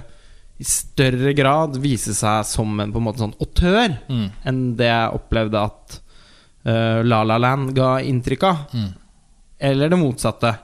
i 0.60 0.64
større 0.64 1.32
grad 1.36 1.76
vise 1.80 2.12
seg 2.16 2.44
som 2.48 2.80
en 2.80 2.90
på 2.92 3.00
en 3.00 3.06
måte 3.10 3.22
sånn 3.22 3.36
autør 3.40 3.94
Mm. 4.08 4.26
enn 4.48 4.62
det 4.76 4.88
jeg 4.88 5.14
opplevde 5.20 5.66
at 5.68 6.00
eh, 6.64 7.00
La 7.04 7.22
La 7.24 7.38
Land 7.40 7.74
ga 7.76 7.98
inntrykk 8.04 8.46
av. 8.48 8.62
Mm. 8.74 8.90
Eller 9.70 9.92
det 9.92 10.00
motsatte. 10.00 10.54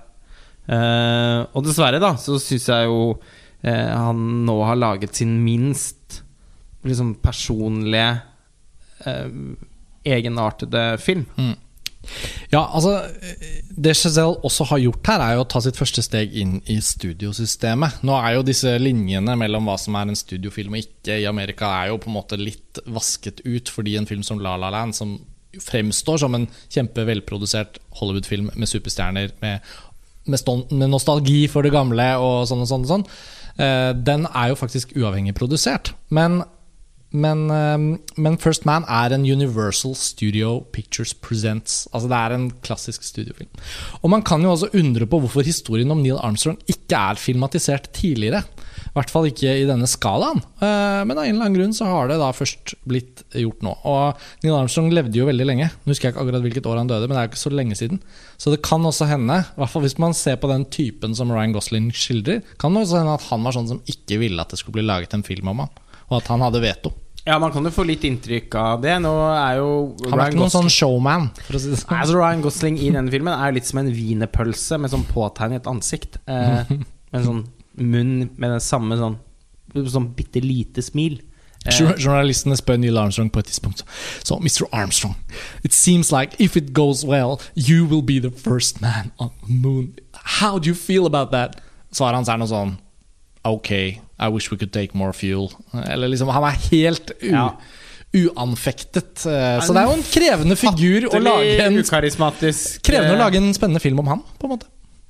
Uh, 0.66 1.46
og 1.54 1.62
dessverre, 1.62 2.00
da, 2.02 2.16
så 2.18 2.40
syns 2.42 2.64
jeg 2.72 2.88
jo 2.88 3.12
uh, 3.12 3.90
han 3.92 4.22
nå 4.48 4.56
har 4.66 4.78
laget 4.80 5.14
sin 5.14 5.36
minst 5.44 6.24
liksom 6.86 7.12
personlige 7.22 8.08
egenartede 10.06 10.82
film. 10.98 11.26
Mm. 11.36 11.54
Ja, 12.50 12.70
altså 12.72 13.02
Det 13.70 13.94
Chazelle 13.96 14.38
også 14.46 14.64
har 14.70 14.80
gjort 14.80 15.10
her, 15.10 15.22
er 15.22 15.36
jo 15.36 15.44
å 15.44 15.48
ta 15.50 15.60
sitt 15.62 15.78
første 15.78 16.02
steg 16.04 16.34
inn 16.38 16.58
i 16.70 16.78
studiosystemet. 16.82 18.00
Nå 18.06 18.16
er 18.18 18.36
jo 18.36 18.46
disse 18.46 18.72
linjene 18.80 19.36
mellom 19.38 19.68
hva 19.68 19.76
som 19.80 19.98
er 19.98 20.10
en 20.10 20.18
studiofilm 20.18 20.76
og 20.76 20.84
ikke 20.84 21.20
i 21.22 21.28
Amerika, 21.28 21.70
er 21.82 21.92
jo 21.92 22.00
på 22.02 22.10
en 22.10 22.16
måte 22.16 22.38
litt 22.40 22.80
vasket 22.86 23.42
ut, 23.44 23.70
fordi 23.72 23.96
en 23.98 24.08
film 24.08 24.24
som 24.26 24.40
La 24.42 24.56
La 24.60 24.70
Land, 24.72 24.96
som 24.96 25.18
fremstår 25.62 26.20
som 26.22 26.36
en 26.36 26.48
kjempevelprodusert 26.74 27.80
Hollywood-film 28.00 28.50
med 28.54 28.70
superstjerner, 28.70 29.32
med, 29.44 29.72
med, 30.26 30.42
stånd, 30.42 30.72
med 30.72 30.92
nostalgi 30.92 31.46
for 31.52 31.66
det 31.66 31.74
gamle 31.74 32.12
og 32.20 32.44
sånn 32.50 32.64
og 32.64 32.70
sånn, 32.72 32.86
og 32.86 32.94
sånn 32.94 33.08
Uh, 33.56 33.94
den 33.96 34.26
er 34.36 34.50
jo 34.50 34.58
faktisk 34.60 34.90
uavhengig 35.00 35.32
produsert. 35.32 35.94
Men 36.12 36.42
men, 37.16 37.46
eh, 37.50 37.98
men 38.20 38.36
First 38.42 38.66
Man 38.68 38.84
er 38.92 39.14
en 39.16 39.24
Universal 39.24 39.94
Studio 39.96 40.60
Pictures 40.72 41.14
Presents. 41.14 41.86
Altså 41.94 42.10
Det 42.12 42.18
er 42.18 42.34
en 42.36 42.50
klassisk 42.66 43.06
studiofilm. 43.06 43.48
Og 44.02 44.10
Man 44.12 44.22
kan 44.26 44.42
jo 44.44 44.52
også 44.52 44.70
undre 44.76 45.06
på 45.08 45.20
hvorfor 45.22 45.46
historien 45.46 45.90
om 45.90 46.02
Neil 46.02 46.20
Armstrong 46.20 46.58
ikke 46.68 46.98
er 46.98 47.20
filmatisert 47.20 47.88
tidligere. 47.96 48.44
I 48.86 48.92
hvert 48.96 49.10
fall 49.12 49.26
ikke 49.28 49.52
i 49.60 49.66
denne 49.68 49.88
skalaen. 49.88 50.42
Eh, 50.60 51.04
Men 51.04 51.16
av 51.18 51.24
en 51.24 51.34
eller 51.34 51.46
annen 51.46 51.56
grunn 51.58 51.74
så 51.76 51.88
har 51.88 52.08
det 52.08 52.18
da 52.20 52.30
først 52.36 52.74
blitt 52.88 53.24
gjort 53.32 53.64
nå. 53.64 53.72
Og 53.84 54.20
Neil 54.44 54.56
Armstrong 54.56 54.92
levde 54.92 55.16
jo 55.16 55.26
veldig 55.28 55.46
lenge. 55.48 55.70
Nå 55.84 55.92
husker 55.92 56.08
jeg 56.08 56.14
ikke 56.14 56.24
akkurat 56.26 56.44
hvilket 56.44 56.68
år 56.68 56.80
han 56.82 56.92
døde, 56.92 57.08
men 57.08 57.16
det 57.16 57.22
er 57.22 57.28
jo 57.28 57.32
ikke 57.34 57.44
så 57.46 57.54
lenge 57.54 57.76
siden. 57.80 58.00
Så 58.36 58.52
det 58.52 58.62
kan 58.64 58.84
også 58.84 59.08
hende, 59.08 59.40
i 59.44 59.58
hvert 59.60 59.72
fall 59.72 59.84
hvis 59.86 59.98
man 60.02 60.14
ser 60.16 60.36
på 60.40 60.48
den 60.52 60.64
typen 60.68 61.16
som 61.16 61.32
Ryan 61.32 61.56
Gosling 61.56 61.90
skildrer, 61.96 62.44
kan 62.60 62.76
det 62.76 62.84
også 62.84 63.00
hende 63.00 63.16
at 63.16 63.26
han 63.30 63.44
var 63.44 63.56
sånn 63.56 63.68
som 63.72 63.82
ikke 63.88 64.20
ville 64.20 64.40
at 64.40 64.52
det 64.52 64.60
skulle 64.60 64.78
bli 64.80 64.86
laget 64.86 65.16
en 65.16 65.24
film 65.26 65.48
om 65.52 65.64
ham. 65.64 65.82
Og 66.10 66.20
at 66.20 66.28
han 66.30 66.44
hadde 66.44 66.62
veto. 66.62 66.92
Ja, 67.26 67.38
man 67.42 67.50
kan 67.52 67.64
jo 67.66 67.70
få 67.74 67.82
litt 67.88 68.04
inntrykk 68.06 68.54
av 68.60 68.82
det. 68.84 68.92
Nå 69.02 69.10
er 69.34 69.56
jo 69.58 69.70
Han 70.10 70.20
er 70.22 70.30
ikke 70.30 70.38
noen 70.38 70.52
sånn 70.54 70.70
showman, 70.70 71.28
for 71.42 71.58
å 71.58 71.60
si 71.62 71.72
det 71.72 71.80
sånn. 71.80 71.96
altså 71.98 72.14
Ryan 72.20 72.42
Gosling 72.44 72.76
i 72.78 72.90
denne 72.94 73.10
filmen 73.10 73.34
er 73.34 73.52
litt 73.56 73.66
som 73.66 73.80
en 73.82 73.90
wienerpølse 73.90 74.78
med 74.78 74.92
sånn 74.92 75.02
påtegnet 75.10 75.66
ansikt. 75.66 76.20
Eh, 76.30 76.70
med 76.70 77.18
en 77.18 77.24
sånn 77.26 77.42
munn 77.82 78.12
med 78.38 78.50
den 78.56 78.60
samme 78.62 78.96
sånn 79.00 79.18
Sånn 79.76 80.06
bitte 80.16 80.40
lite 80.40 80.80
smil. 80.80 81.18
Jour- 81.66 81.98
Journalistene 82.00 82.56
spør 82.56 82.78
Neil 82.80 82.96
Armstrong 82.96 83.28
på 83.28 83.42
et 83.42 83.48
tidspunkt. 83.50 83.82
Så, 84.24 84.38
Mr. 84.40 84.64
Armstrong, 84.72 85.16
it 85.66 85.74
seems 85.74 86.08
like 86.14 86.32
if 86.40 86.56
it 86.56 86.72
goes 86.72 87.04
well, 87.04 87.40
you 87.54 87.84
will 87.84 88.00
be 88.00 88.18
the 88.22 88.30
first 88.30 88.80
man 88.80 89.10
on 89.18 89.32
the 89.44 89.52
moon. 89.52 89.90
How 90.40 90.58
do 90.58 90.70
you 90.70 90.74
feel 90.74 91.04
about 91.04 91.30
that? 91.32 91.58
Svaret 91.92 92.16
hans 92.22 92.30
er 92.32 92.38
noe 92.40 92.48
sånn 92.48 92.76
Ok, 93.46 93.70
I 93.72 94.28
wish 94.32 94.50
we 94.52 94.56
could 94.58 94.72
take 94.74 94.96
more 94.96 95.12
fuel. 95.16 95.50
Eller 95.86 96.08
liksom, 96.12 96.28
han 96.34 96.46
er 96.48 96.56
helt 96.70 97.12
u 97.22 97.30
Ja. 97.32 97.48
uanfektet. 98.16 99.26
eh, 99.26 99.60
Så 99.60 99.72
det 99.74 99.82
er 99.82 99.90
jo 99.90 99.96
en 99.98 100.06
krevende 100.08 100.56
figur 100.56 101.08
å 101.10 101.18
lage 101.20 101.58
en, 101.66 101.76
krevende 101.82 103.12
å 103.12 103.18
eh, 103.18 103.24
lage 103.24 103.36
en 103.42 103.52
spennende 103.54 103.80
film 103.82 103.98
om 104.00 104.06
han, 104.08 104.22
på 104.38 104.46
en 104.48 104.54
måte. 104.56 104.66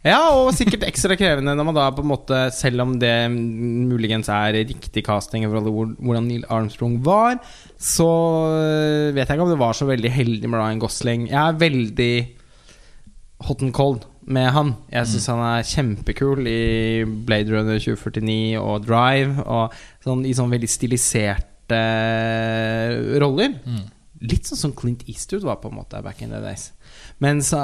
Ja, 0.07 0.21
og 0.39 0.53
sikkert 0.55 0.85
ekstra 0.87 1.17
krevende 1.19 1.55
når 1.57 1.67
man 1.67 1.75
da 1.75 1.87
på 1.91 2.03
en 2.05 2.11
måte 2.13 2.37
Selv 2.55 2.85
om 2.85 2.93
det 3.01 3.11
muligens 3.33 4.29
er 4.31 4.53
riktig 4.55 5.03
casting 5.07 5.43
i 5.43 5.49
forhold 5.51 5.67
til 5.67 6.05
hvordan 6.07 6.29
Neil 6.29 6.45
Armstrong 6.49 7.01
var, 7.03 7.41
så 7.79 8.07
øh, 8.07 9.15
vet 9.17 9.27
jeg 9.27 9.35
ikke 9.37 9.47
om 9.49 9.51
det 9.51 9.59
var 9.59 9.75
så 9.75 9.87
veldig 9.89 10.11
heldig 10.15 10.51
med 10.51 10.61
Ryan 10.61 10.83
Gosling. 10.83 11.27
Jeg 11.33 11.41
er 11.43 11.59
veldig 11.59 12.13
hot 13.49 13.63
and 13.67 13.75
cold 13.75 14.07
med 14.27 14.49
han. 14.53 14.73
Jeg 14.91 15.07
syns 15.07 15.27
han 15.31 15.41
er 15.47 15.63
kjempekul 15.67 16.47
i 16.51 17.05
Blade 17.07 17.53
Runner 17.55 17.79
2049 17.79 18.59
og 18.59 18.87
Drive, 18.87 19.45
og 19.47 19.75
sånn, 20.05 20.25
i 20.27 20.33
sånn 20.35 20.51
veldig 20.51 20.69
stiliserte 20.73 21.79
roller. 23.23 23.55
Litt 24.27 24.49
sånn 24.49 24.59
som 24.61 24.73
Clint 24.77 25.05
Eastwood 25.11 25.45
var 25.47 25.59
på 25.63 25.71
en 25.71 25.77
måte 25.79 26.01
back 26.05 26.23
in 26.25 26.33
the 26.33 26.41
days. 26.43 26.71
Men 27.23 27.43
så 27.45 27.61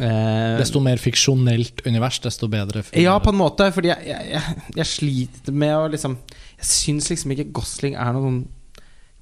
eh, 0.00 0.56
Desto 0.58 0.80
mer 0.82 0.98
fiksjonelt 1.02 1.84
univers, 1.86 2.18
desto 2.24 2.48
bedre. 2.50 2.82
ja, 2.98 3.14
på 3.20 3.30
en 3.32 3.38
måte. 3.40 3.70
Fordi 3.74 3.92
jeg, 3.92 4.06
jeg, 4.08 4.30
jeg, 4.34 4.56
jeg 4.80 4.86
sliter 4.90 5.52
med 5.54 5.74
å 5.76 5.88
liksom 5.92 6.16
Jeg 6.58 6.66
syns 6.70 7.10
liksom 7.12 7.34
ikke 7.34 7.50
Gosling 7.60 7.94
er 7.98 8.12
noen 8.16 8.44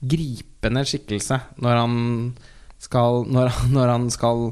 gripende 0.03 0.83
skikkelse 0.87 1.37
når 1.63 1.77
han 1.79 1.97
skal 2.83 3.25
Når, 3.31 3.49
han- 3.55 3.71
når 3.77 3.93
han 3.93 4.09
skal 4.11 4.49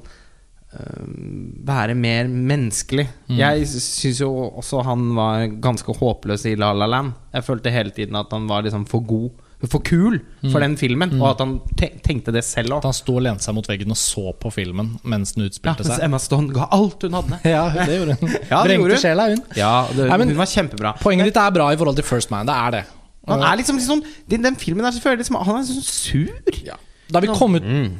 være 0.72 1.94
mer 1.98 2.28
menneskelig. 2.30 3.06
Mm. 3.28 3.36
Jeg 3.40 3.66
syns 3.68 4.20
jo 4.22 4.30
også 4.60 4.82
han 4.86 5.08
var 5.16 5.46
ganske 5.62 5.94
håpløs 5.98 6.44
i 6.50 6.56
La 6.58 6.72
La 6.76 6.86
Land. 6.90 7.12
Jeg 7.34 7.46
følte 7.46 7.72
hele 7.74 7.90
tiden 7.94 8.18
at 8.18 8.30
han 8.34 8.46
var 8.50 8.62
liksom 8.66 8.84
for 8.90 9.02
god, 9.06 9.30
for 9.68 9.82
kul 9.84 10.20
for 10.48 10.62
den 10.62 10.76
filmen, 10.80 11.10
og 11.20 11.26
at 11.34 11.42
han 11.44 11.56
te 11.76 11.90
tenkte 12.06 12.32
det 12.32 12.40
selv 12.46 12.72
At 12.72 12.78
òg. 12.84 12.86
han 12.88 12.96
sto 12.96 13.16
og 13.18 13.24
lente 13.26 13.44
seg 13.44 13.54
mot 13.58 13.66
veggen 13.68 13.90
og 13.92 13.98
så 14.00 14.30
på 14.40 14.52
filmen 14.54 14.94
mens 15.04 15.34
den 15.36 15.44
utspilte 15.50 15.84
ja, 15.84 15.90
seg. 15.96 16.04
Emma 16.06 16.20
Stone 16.22 16.54
ga 16.56 16.68
alt 16.72 17.02
hun 17.04 17.18
hadde. 17.18 17.40
Ja, 17.56 17.66
det 17.74 17.98
gjorde 17.98 18.16
hun. 18.22 18.30
Ja, 18.52 18.62
Vrengte 18.64 19.00
sjela, 19.02 19.26
hun. 19.34 19.42
Ja, 19.58 19.72
det, 19.92 20.06
Nei, 20.08 20.16
men- 20.22 20.32
hun 20.32 20.40
var 20.40 20.48
kjempebra. 20.54 20.94
Poenget 21.02 21.28
ditt 21.32 21.42
er 21.42 21.50
bra 21.58 21.68
i 21.74 21.76
forhold 21.80 21.98
til 22.00 22.08
First 22.08 22.30
Man. 22.32 22.46
Det 22.48 22.56
er 22.56 22.78
det. 22.78 22.84
Han 23.28 23.42
er 23.44 23.58
liksom, 23.60 23.76
liksom 23.76 24.00
den, 24.32 24.42
den 24.48 24.56
filmen 24.58 24.86
er 24.88 24.94
selvfølgelig 24.96 25.26
liksom, 25.26 25.36
Han 25.46 25.58
er 25.60 25.66
sånn 25.68 25.84
sur. 25.84 26.56
Ja. 26.64 26.78
Da 27.12 27.20
vi 27.20 27.28
kom 27.36 27.58
ut, 27.58 27.62
Mm. 27.62 27.98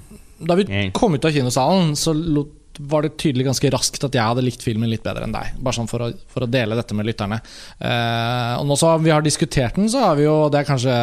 da 0.49 0.55
vi 0.57 0.65
Mm. 0.65 0.93
kom 0.97 1.13
ut 1.15 1.25
av 1.29 1.31
kinosalen, 1.35 1.93
så 1.99 2.15
lot, 2.17 2.49
var 2.89 3.03
det 3.03 3.17
tydelig 3.21 3.45
ganske 3.47 3.71
raskt 3.73 4.05
at 4.05 4.13
jeg 4.17 4.23
hadde 4.23 4.45
likt 4.47 4.63
filmen 4.63 4.89
litt 4.91 5.03
bedre 5.03 5.25
enn 5.27 5.33
deg. 5.35 5.53
Bare 5.61 5.75
sånn 5.77 5.89
for 5.91 6.01
å, 6.07 6.13
for 6.29 6.47
å 6.47 6.51
dele 6.51 6.75
dette 6.79 6.95
med 6.97 7.07
lytterne. 7.07 7.41
Eh, 7.81 8.55
og 8.61 8.67
nå 8.71 8.77
som 8.81 9.03
vi 9.05 9.11
har 9.13 9.23
diskutert 9.23 9.77
den, 9.77 9.89
så 9.93 10.01
har 10.09 10.17
vi 10.17 10.25
jo 10.25 10.49
Det 10.51 10.61
er 10.63 10.69
kanskje 10.71 10.97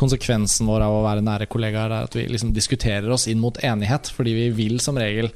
konsekvensen 0.00 0.64
vår 0.68 0.80
av 0.86 0.94
å 0.96 1.04
være 1.04 1.20
nære 1.24 1.46
kollegaer, 1.52 1.92
er 1.92 2.06
at 2.08 2.14
vi 2.16 2.24
liksom 2.30 2.54
diskuterer 2.56 3.10
oss 3.12 3.26
inn 3.28 3.40
mot 3.42 3.58
enighet. 3.62 4.08
Fordi 4.16 4.32
vi 4.32 4.46
vil 4.56 4.78
som 4.80 4.96
regel 4.96 5.28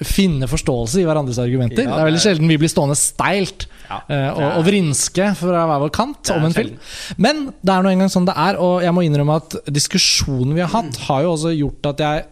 finne 0.00 0.48
forståelse 0.48 1.02
i 1.02 1.04
hverandres 1.04 1.36
argumenter. 1.42 1.84
Ja, 1.84 1.90
det 1.92 2.00
er 2.00 2.06
veldig 2.08 2.16
det 2.16 2.22
er- 2.24 2.30
sjelden 2.30 2.48
vi 2.48 2.56
blir 2.56 2.70
stående 2.72 2.96
steilt 2.96 3.66
Ja, 3.90 3.98
eh, 4.08 4.30
og, 4.32 4.40
er- 4.40 4.56
og 4.56 4.64
vrinske 4.64 5.26
fra 5.36 5.66
hver 5.68 5.82
vår 5.84 5.90
kant 5.92 6.30
om 6.32 6.44
en 6.48 6.52
sjelden. 6.56 6.78
film. 6.80 7.18
Men 7.18 7.44
det 7.62 7.74
er 7.74 7.82
nå 7.84 7.92
engang 7.92 8.08
sånn 8.08 8.24
det 8.24 8.34
er, 8.36 8.56
og 8.56 8.80
jeg 8.82 8.92
må 8.96 9.04
innrømme 9.04 9.36
at 9.36 9.58
diskusjonen 9.68 10.54
vi 10.54 10.60
har 10.64 10.72
hatt, 10.72 10.96
har 11.08 11.22
jo 11.22 11.32
også 11.36 11.52
gjort 11.58 11.86
at 11.92 11.98
jeg 11.98 12.24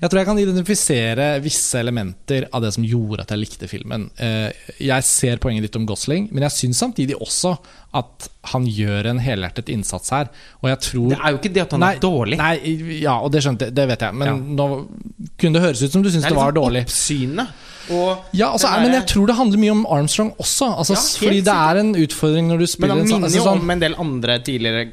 jeg 0.00 0.10
tror 0.10 0.18
jeg 0.20 0.26
kan 0.26 0.38
identifisere 0.42 1.26
visse 1.44 1.78
elementer 1.80 2.48
av 2.52 2.62
det 2.64 2.72
som 2.74 2.84
gjorde 2.86 3.20
at 3.24 3.30
jeg 3.34 3.38
likte 3.42 3.68
filmen. 3.70 4.08
Eh, 4.18 4.50
Jeg 4.80 5.04
ser 5.06 5.36
poenget 5.42 5.62
ditt 5.68 5.76
om 5.76 5.86
Gosling, 5.86 6.28
men 6.32 6.42
jeg 6.48 6.50
syns 6.56 6.78
samtidig 6.82 7.16
også 7.20 7.56
at 7.94 8.28
han 8.50 8.64
gjør 8.66 9.06
en 9.12 9.18
helhjertet 9.22 9.68
innsats 9.70 10.10
her. 10.10 10.28
Og 10.62 10.68
jeg 10.72 10.80
tror 10.88 11.08
Det 11.14 11.18
er 11.22 11.30
jo 11.30 11.38
ikke 11.38 11.52
det 11.54 11.62
at 11.62 11.70
han 11.76 11.80
Nei, 11.80 11.92
er 11.94 12.00
dårlig. 12.02 12.38
Nei, 12.38 13.00
ja, 13.00 13.18
og 13.20 13.30
det 13.32 13.42
skjønte 13.44 13.68
jeg, 13.68 13.74
det 13.74 13.88
vet 13.88 14.00
jeg. 14.00 14.14
Men 14.14 14.28
Ja. 14.28 14.34
nå 14.34 14.66
kunne 15.38 15.52
det 15.58 15.62
høres 15.62 15.82
ut 15.82 15.92
som 15.92 16.02
du 16.02 16.10
syntes 16.10 16.28
det, 16.28 16.34
var 16.34 16.50
liksom 16.52 16.62
dårlig. 16.62 16.82
oppsynet. 16.88 17.48
Ja, 18.32 18.48
altså, 18.50 18.70
den 18.72 18.82
men 18.82 18.92
jeg 18.96 19.06
tror 19.06 19.26
det 19.28 19.36
handler 19.36 19.58
mye 19.60 19.70
om 19.74 19.86
Armstrong 19.86 20.32
også. 20.40 20.70
Altså, 20.78 20.94
Ja, 20.94 21.28
fordi 21.28 21.40
det 21.44 21.52
er 21.54 21.76
en 21.82 21.94
utfordring 21.94 22.48
når 22.48 22.58
du 22.58 22.66
Men 22.80 22.90
han 22.90 22.98
minner 22.98 23.10
jo 23.10 23.14
minner 23.14 23.28
altså, 23.28 23.36
jo 23.36 23.44
sånn 23.44 23.60
om 23.60 23.70
en 23.70 23.80
del 23.80 23.94
andre 23.94 24.38
tidligere 24.40 24.86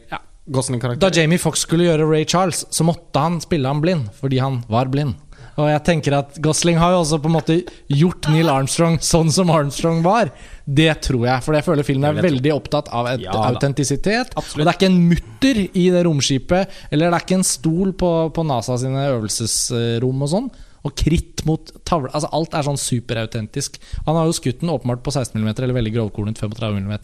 Da. 0.99 1.11
Jamie 1.13 1.39
Fox 1.39 1.65
skulle 1.67 1.85
gjøre 1.85 2.07
Ray 2.09 2.25
Charles, 2.25 2.63
så 2.73 2.85
måtte 2.87 3.21
han 3.21 3.37
spille 3.43 3.67
ham 3.69 3.81
blind, 3.83 4.09
fordi 4.17 4.39
han 4.41 4.63
var 4.71 4.89
blind. 4.91 5.13
Og 5.59 5.67
jeg 5.67 5.83
tenker 5.85 6.15
at 6.15 6.37
Gosling 6.41 6.79
har 6.79 6.93
jo 6.95 7.01
også 7.03 7.19
på 7.21 7.29
en 7.29 7.35
måte 7.35 7.57
gjort 7.91 8.29
Neil 8.31 8.49
Armstrong 8.49 8.97
sånn 9.03 9.29
som 9.33 9.51
Armstrong 9.53 9.99
var. 10.05 10.31
Det 10.71 10.89
tror 11.03 11.27
jeg, 11.27 11.43
for 11.45 11.57
jeg 11.57 11.65
føler 11.65 11.87
filmen 11.87 12.09
er 12.09 12.23
veldig 12.23 12.51
opptatt 12.55 12.91
av 12.95 13.09
et 13.11 13.25
Ja 13.25 13.35
autentisitet. 13.51 14.35
Og 14.37 14.61
det 14.61 14.67
er 14.67 14.75
ikke 14.77 14.91
en 14.91 14.99
mutter 15.09 15.61
i 15.67 15.85
det 15.93 16.03
romskipet, 16.07 16.81
eller 16.91 17.09
det 17.09 17.17
er 17.17 17.25
ikke 17.25 17.39
en 17.41 17.47
stol 17.47 17.95
på, 17.97 18.11
på 18.35 18.45
NASA 18.47 18.77
sine 18.79 19.07
øvelsesrom 19.11 20.27
og 20.27 20.31
sånn. 20.35 20.51
Og 20.81 20.95
kritt 20.97 21.43
mot 21.45 21.67
tavle 21.85 22.09
Altså 22.09 22.29
Alt 22.33 22.55
er 22.57 22.65
sånn 22.65 22.79
superautentisk. 22.81 23.77
Han 24.07 24.17
har 24.17 24.25
jo 24.25 24.33
skutt 24.33 24.63
den 24.63 24.71
åpenbart 24.73 25.03
på 25.05 25.13
16 25.13 25.37
mm, 25.37 25.51
eller 25.51 25.75
veldig 25.77 25.93
grovkornet 25.93 26.41
35 26.41 26.79
mm. 26.79 26.95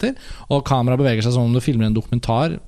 Og 0.54 0.64
kameraet 0.66 1.02
beveger 1.02 1.26
seg 1.26 1.36
som 1.36 1.46
om 1.46 1.54
du 1.54 1.62
filmer 1.62 1.86
en 1.86 1.94
dokumentar. 1.94 2.58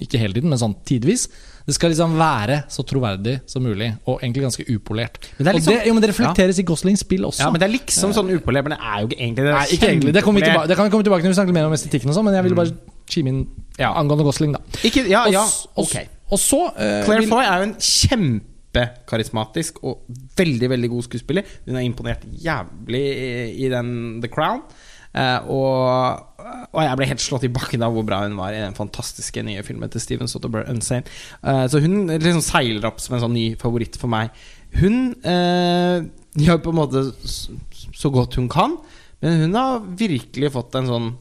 Ikke 0.00 0.20
hele 0.22 0.38
tiden, 0.38 0.48
men 0.52 0.60
sånn 0.62 0.78
tidvis. 0.88 1.28
Det 1.66 1.74
skal 1.74 1.90
liksom 1.90 2.12
være 2.16 2.60
så 2.70 2.84
troverdig 2.86 3.40
som 3.50 3.62
mulig, 3.66 3.88
og 4.06 4.20
egentlig 4.22 4.42
ganske 4.44 4.64
upolert. 4.70 5.16
Men 5.38 5.44
det 5.48 5.54
liksom- 5.56 5.74
det, 5.74 5.86
jo, 5.88 5.94
men 5.94 6.02
det 6.02 6.10
reflekteres 6.12 6.58
i 6.58 6.62
Goslings 6.62 7.00
spill 7.02 7.24
også. 7.26 7.40
Ja, 7.42 7.50
men 7.50 7.58
det 7.60 7.66
er 7.68 7.72
liksom 7.74 8.12
sånn 8.14 8.30
upolert, 8.30 8.64
men 8.68 8.76
det 8.76 8.78
er 8.80 9.00
jo 9.02 9.08
ikke 9.08 9.18
egentlig 9.18 9.44
det. 9.48 9.54
Nei, 9.56 9.66
ikke 9.74 9.88
egentlig. 9.90 10.12
Det, 10.14 10.22
kommer 10.22 10.40
vi 10.40 10.46
tilbake, 10.46 10.68
det 10.68 10.76
kan 10.76 10.84
vi 10.86 10.90
komme 10.94 11.04
tilbake 11.08 11.22
til 11.22 11.30
når 11.30 11.34
vi 11.34 11.40
snakker 11.40 11.52
mer 11.58 11.66
om 11.66 11.72
estetikken, 11.74 12.08
og 12.08 12.14
sånn 12.14 12.24
men 12.24 12.34
jeg 12.34 12.44
ville 12.44 12.54
bare 12.54 12.72
kime 13.10 13.28
inn 13.28 13.46
Ja. 13.78 13.92
angående 13.98 14.22
Gosling, 14.24 14.52
da. 14.52 14.60
Ikke, 14.84 15.08
ja, 15.10 15.24
Og 15.26 15.32
ja, 15.32 15.44
ok. 15.76 15.96
og 16.30 16.38
så 16.38 16.60
uh, 16.70 17.04
Claire 17.04 17.20
vil- 17.20 17.28
Foy 17.28 17.42
er 17.42 17.56
jo 17.58 17.62
en 17.66 17.74
kjempekarismatisk 18.76 19.82
og 19.82 20.02
veldig 20.36 20.68
veldig 20.70 20.90
god 20.92 21.02
skuespiller. 21.08 21.44
Hun 21.66 21.74
har 21.74 21.82
imponert 21.86 22.22
jævlig 22.42 23.02
i, 23.16 23.66
i 23.66 23.68
den 23.72 24.20
The 24.22 24.28
Crown. 24.28 24.62
Eh, 25.16 25.48
og, 25.48 26.36
og 26.68 26.80
jeg 26.84 26.98
ble 26.98 27.08
helt 27.08 27.24
slått 27.24 27.46
i 27.48 27.52
bakken 27.52 27.84
av 27.86 27.94
hvor 27.94 28.04
bra 28.06 28.20
hun 28.26 28.36
var 28.38 28.52
i 28.52 28.60
den 28.60 28.76
fantastiske 28.76 29.44
nye 29.46 29.64
filmen 29.66 29.90
til 29.92 30.02
Steven 30.02 30.30
Sotober, 30.30 30.66
'Unsane'. 30.68 31.08
Uh, 31.40 31.64
så 31.72 31.80
hun 31.80 32.10
liksom 32.12 32.44
seiler 32.44 32.84
opp 32.88 33.00
som 33.02 33.16
en 33.16 33.24
sånn 33.24 33.36
ny 33.36 33.46
favoritt 33.60 33.96
for 34.00 34.12
meg. 34.12 34.34
Hun 34.76 35.14
uh, 35.24 36.04
gjør 36.36 36.60
på 36.62 36.74
en 36.74 36.80
måte 36.82 37.06
så 37.96 38.12
godt 38.12 38.36
hun 38.36 38.50
kan, 38.52 38.76
men 39.24 39.46
hun 39.46 39.56
har 39.56 39.86
virkelig 39.96 40.52
fått 40.52 40.76
en 40.76 40.90
sånn 40.92 41.12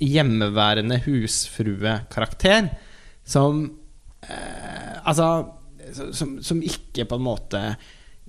hjemmeværende 0.00 1.02
husfruekarakter 1.04 2.70
som 3.26 3.66
uh, 4.24 4.86
Altså 5.00 5.26
som, 6.14 6.36
som 6.44 6.60
ikke 6.62 7.06
på 7.08 7.16
en 7.18 7.24
måte 7.24 7.60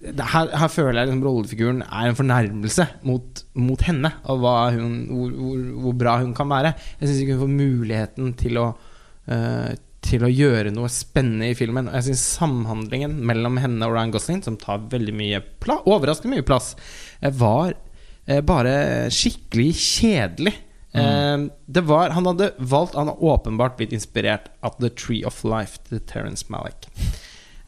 her, 0.02 0.50
her 0.58 0.72
føler 0.72 1.02
jeg 1.02 1.10
liksom 1.10 1.24
rollefiguren 1.26 1.84
er 1.86 2.10
en 2.10 2.18
fornærmelse 2.18 2.88
mot, 3.06 3.44
mot 3.54 3.84
henne, 3.86 4.10
og 4.32 4.42
hva 4.42 4.56
hun, 4.74 4.96
hvor, 5.12 5.36
hvor, 5.38 5.62
hvor 5.84 5.96
bra 6.04 6.18
hun 6.24 6.34
kan 6.38 6.50
være. 6.50 6.74
Jeg 7.00 7.10
syns 7.10 7.22
ikke 7.22 7.38
hun 7.38 7.44
får 7.46 7.54
muligheten 7.60 8.34
til 8.40 8.62
å 8.62 8.68
uh, 8.72 9.72
til 10.02 10.26
å 10.26 10.32
gjøre 10.32 10.72
noe 10.74 10.90
spennende 10.90 11.52
i 11.52 11.58
filmen. 11.58 11.86
Og 11.90 11.94
jeg 12.00 12.10
syns 12.10 12.24
samhandlingen 12.40 13.20
mellom 13.30 13.60
henne 13.62 13.86
og 13.86 13.94
Ryan 13.94 14.14
Gosling, 14.16 14.42
som 14.42 14.58
tar 14.60 14.88
veldig 14.92 15.14
mye 15.14 15.44
plass, 15.62 15.86
overraskende 15.86 16.40
mye 16.40 16.48
plass, 16.48 16.74
eh, 17.22 17.30
var 17.30 17.76
uh, 17.78 18.42
bare 18.42 18.74
skikkelig 19.14 19.72
kjedelig. 19.78 20.56
Eh, 20.92 21.46
det 21.72 21.86
var, 21.88 22.12
han 22.12 22.26
hadde 22.28 22.50
valgt 22.58 22.98
Han 23.00 23.08
har 23.08 23.24
åpenbart 23.24 23.78
blitt 23.78 23.94
inspirert 23.96 24.50
av 24.60 24.76
The 24.82 24.90
Tree 24.90 25.24
of 25.24 25.38
Life 25.48 25.80
til 25.88 26.02
Terence 26.04 26.50
Malick. 26.52 26.90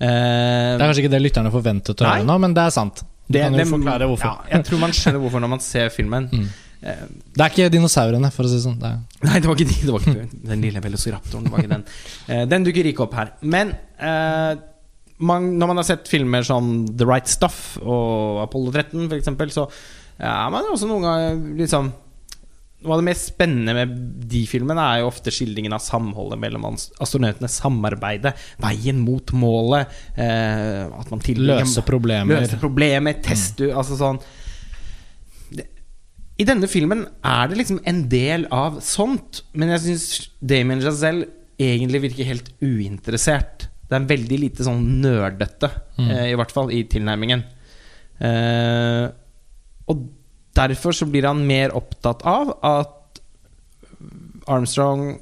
Eh, 0.04 0.74
Det 0.76 0.82
er 0.82 0.88
kanskje 0.90 1.04
ikke 1.06 1.14
det 1.16 1.22
lytterne 1.24 1.52
forventet 1.54 2.02
å 2.04 2.10
høre 2.10 2.26
nå, 2.28 2.36
men 2.44 2.54
det 2.58 2.66
er 2.68 2.74
sant. 2.76 3.04
Du 3.30 3.38
kan 3.40 3.54
jo 3.56 3.58
det- 3.62 3.68
forklare 3.72 4.08
hvorfor. 4.10 4.34
Ja, 4.50 4.58
jeg 4.58 4.66
tror 4.68 4.80
man 4.84 4.92
skjønner 4.92 5.22
hvorfor 5.24 5.40
når 5.44 5.50
man 5.56 5.60
ser 5.64 5.90
filmen. 5.90 6.28
Mm. 6.34 6.48
Eh, 6.84 7.06
Det 7.38 7.42
er 7.46 7.50
ikke 7.54 7.70
dinosaurene, 7.72 8.32
for 8.34 8.44
å 8.44 8.50
si 8.52 8.58
det 8.60 8.66
sånn. 8.66 8.80
Det 8.80 8.92
sånn. 8.92 9.24
Nei, 9.30 9.40
det 9.40 9.48
var 9.48 9.56
ikke 9.56 9.70
de. 9.72 9.80
Det 9.88 9.94
var 9.96 10.00
ikke 10.02 10.48
den 10.52 10.62
lille 10.62 10.82
velociraptoren. 10.84 11.44
Det 11.48 11.52
var 11.54 11.60
ikke 11.64 11.70
den. 11.78 11.86
Eh, 12.28 12.46
den 12.52 12.64
dukker 12.66 12.86
ikke 12.92 13.04
opp 13.08 13.14
her. 13.14 13.32
Men 13.42 13.72
eh, 14.00 14.56
man, 15.20 15.48
når 15.58 15.68
man 15.68 15.78
har 15.78 15.84
sett 15.88 16.08
filmer 16.12 16.44
som 16.44 16.86
The 16.88 17.06
Right 17.06 17.28
Stuff 17.28 17.78
og 17.82 18.44
Apollo 18.44 18.72
13 18.74 19.08
f.eks., 19.10 19.54
så 19.56 19.70
er 20.20 20.50
man 20.52 20.64
også 20.74 20.88
noen 20.90 21.02
ganger 21.08 21.58
liksom 21.64 21.94
Noe 22.84 22.98
av 22.98 23.00
det 23.02 23.08
mest 23.08 23.30
spennende 23.32 23.74
med 23.78 23.92
de 24.28 24.42
filmene 24.50 24.84
er 24.84 25.00
jo 25.02 25.08
ofte 25.08 25.32
skildringen 25.32 25.72
av 25.76 25.80
samholdet 25.86 26.40
mellom 26.42 26.66
astronautene. 26.74 27.48
Samarbeidet, 27.50 28.34
veien 28.60 29.00
mot 29.00 29.32
målet. 29.40 29.88
Eh, 30.18 30.86
at 31.00 31.10
man 31.14 31.20
tilbringer- 31.24 31.64
løse 31.64 31.84
problemer. 31.88 32.42
Løse 32.44 32.60
problemer, 32.60 33.14
teste 33.24 33.72
Altså 33.74 33.96
sånn 34.00 34.20
I 36.42 36.46
denne 36.50 36.68
filmen 36.68 37.04
er 37.24 37.48
det 37.52 37.60
liksom 37.60 37.80
en 37.86 38.00
del 38.10 38.48
av 38.52 38.80
sånt, 38.82 39.44
men 39.54 39.70
jeg 39.76 39.84
syns 39.84 40.06
Damien 40.42 40.82
Jazelle 40.82 41.28
egentlig 41.62 42.02
virker 42.08 42.26
helt 42.26 42.50
uinteressert. 42.60 43.68
Det 43.88 44.00
er 44.00 44.08
veldig 44.10 44.40
lite 44.42 44.66
sånn 44.66 44.82
nerdete, 45.04 45.70
Mm. 46.00 46.10
eh, 46.10 46.32
i 46.32 46.36
hvert 46.36 46.52
fall 46.52 46.72
i 46.74 46.84
tilnærmingen. 46.90 47.44
Eh, 48.20 49.12
og 49.88 50.10
derfor 50.54 50.94
så 50.96 51.06
blir 51.10 51.26
han 51.28 51.46
mer 51.48 51.74
opptatt 51.76 52.22
av 52.30 52.54
at 52.64 53.22
Armstrong 54.52 55.20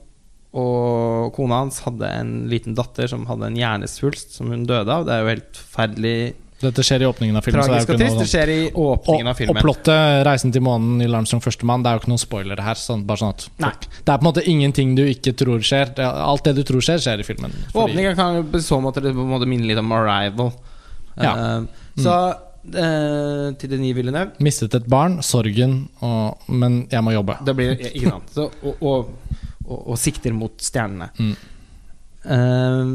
og 0.58 1.32
kona 1.38 1.62
hans 1.62 1.80
hadde 1.86 2.08
en 2.12 2.32
liten 2.52 2.76
datter 2.76 3.08
som 3.08 3.24
hadde 3.30 3.48
en 3.48 3.60
hjernesvulst 3.60 4.34
som 4.36 4.50
hun 4.52 4.66
døde 4.68 4.92
av. 4.92 5.06
Det 5.08 5.14
er 5.16 5.22
jo 5.24 5.30
helt 5.36 5.60
forferdelig 5.62 6.16
Dette 6.62 6.84
skjer 6.86 7.02
i 7.02 7.08
åpningen 7.08 7.38
av 7.40 7.46
filmen. 7.46 7.64
tragisk 7.66 7.90
og 7.90 7.98
trist. 7.98 8.18
Det 8.20 8.28
skjer 8.30 8.50
i 8.54 8.58
åpningen 8.68 9.00
åpningen 9.00 9.30
av 9.32 9.38
filmen. 9.40 9.58
og 9.58 9.64
plottet 9.64 10.26
'Reisen 10.28 10.52
til 10.54 10.62
månen' 10.62 11.00
Neil 11.00 11.16
Armstrong 11.16 11.42
førstemann, 11.42 11.82
det 11.82 11.90
er 11.90 11.96
jo 11.96 12.02
ikke 12.02 12.12
noen 12.12 12.22
spoilere 12.22 12.62
her. 12.62 12.76
Sånn, 12.76 13.06
bare 13.08 13.18
sånn 13.18 13.34
at 13.34 13.48
Nei. 13.58 13.72
Det 14.06 14.14
er 14.14 14.18
på 14.18 14.22
en 14.22 14.30
måte 14.34 14.46
ingenting 14.46 14.96
du 14.96 15.02
ikke 15.08 15.34
tror 15.34 15.60
skjer. 15.66 15.98
Alt 15.98 16.44
det 16.44 16.56
du 16.56 16.64
tror 16.64 16.82
skjer, 16.82 17.00
skjer 17.02 17.20
i 17.20 17.24
filmen. 17.24 17.52
Fordi- 17.72 17.94
Åpningen 17.94 18.16
kan 18.16 18.36
jo 18.36 18.44
på 18.44 18.62
så 18.62 18.82
måte, 18.82 19.02
på 19.02 19.08
en 19.10 19.34
måte 19.34 19.48
minne 19.48 19.66
litt 19.66 19.80
om 19.80 19.92
Arrival. 19.92 20.54
Ja. 21.18 21.34
Eh, 21.58 21.62
så 21.98 22.36
eh, 22.66 23.48
til 23.60 23.72
Denis 23.72 23.96
Villeneuve 23.98 24.44
Mistet 24.46 24.76
et 24.78 24.90
barn, 24.90 25.20
sorgen, 25.26 25.88
og, 26.06 26.44
men 26.52 26.84
jeg 26.92 27.06
må 27.06 27.16
jobbe. 27.16 27.40
Det 27.46 27.56
blir 27.58 27.74
Ikke 27.78 28.14
sant. 28.14 28.36
Så, 28.36 28.50
og, 28.64 28.84
og, 28.86 29.40
og, 29.66 29.80
og 29.80 29.98
sikter 30.00 30.36
mot 30.38 30.56
stjernene. 30.62 31.10
Mm. 31.18 31.34
Eh, 32.36 32.94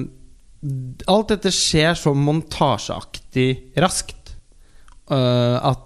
alt 1.12 1.34
dette 1.34 1.52
skjer 1.54 1.98
så 1.98 2.14
montasjeaktig 2.16 3.48
raskt 3.82 4.32
eh, 5.12 5.58
at 5.60 5.82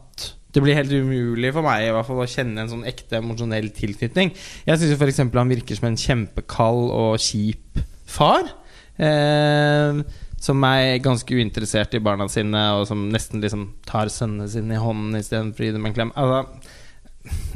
det 0.50 0.62
blir 0.64 0.74
helt 0.74 0.90
umulig 0.90 1.52
for 1.54 1.62
meg 1.62 1.84
i 1.86 1.92
hvert 1.94 2.08
fall 2.08 2.24
å 2.24 2.30
kjenne 2.30 2.64
en 2.64 2.70
sånn 2.72 2.86
ekte 2.88 3.20
emosjonell 3.20 3.68
tilknytning. 3.74 4.32
Jeg 4.66 4.80
syns 4.80 4.96
f.eks. 4.96 5.22
han 5.22 5.52
virker 5.52 5.78
som 5.78 5.90
en 5.90 6.00
kjempekald 6.00 6.90
og 6.90 7.20
kjip 7.22 7.78
far. 8.10 8.50
eh, 8.98 10.02
som 10.40 10.62
er 10.64 11.02
ganske 11.04 11.36
uinteressert 11.36 11.94
i 11.94 12.02
barna 12.02 12.26
sine, 12.32 12.62
og 12.78 12.86
som 12.88 13.08
nesten 13.12 13.42
liksom 13.44 13.66
tar 13.88 14.08
sønnene 14.12 14.48
sine 14.48 14.78
i 14.78 14.80
hånden 14.80 15.18
istedenfor 15.20 15.66
å 15.66 15.68
gi 15.68 15.74
dem 15.76 15.88
en 15.88 15.96
klem. 15.96 16.12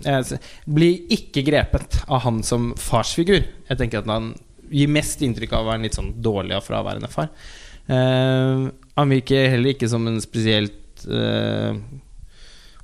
Altså, 0.04 0.36
blir 0.68 1.06
ikke 1.16 1.46
grepet 1.46 2.02
av 2.04 2.26
han 2.26 2.42
som 2.44 2.74
farsfigur. 2.76 3.40
Jeg 3.70 3.80
tenker 3.80 4.02
at 4.02 4.10
han 4.12 4.34
gir 4.68 4.90
mest 4.92 5.22
inntrykk 5.24 5.54
av 5.54 5.64
å 5.64 5.70
være 5.70 5.80
en 5.80 5.86
litt 5.88 5.96
sånn 5.96 6.12
dårlig 6.24 6.58
og 6.58 6.66
fraværende 6.66 7.08
far. 7.12 7.30
Uh, 7.88 8.68
han 8.96 9.12
virker 9.12 9.50
heller 9.52 9.74
ikke 9.74 9.88
som 9.92 10.06
en 10.08 10.20
spesielt 10.24 11.04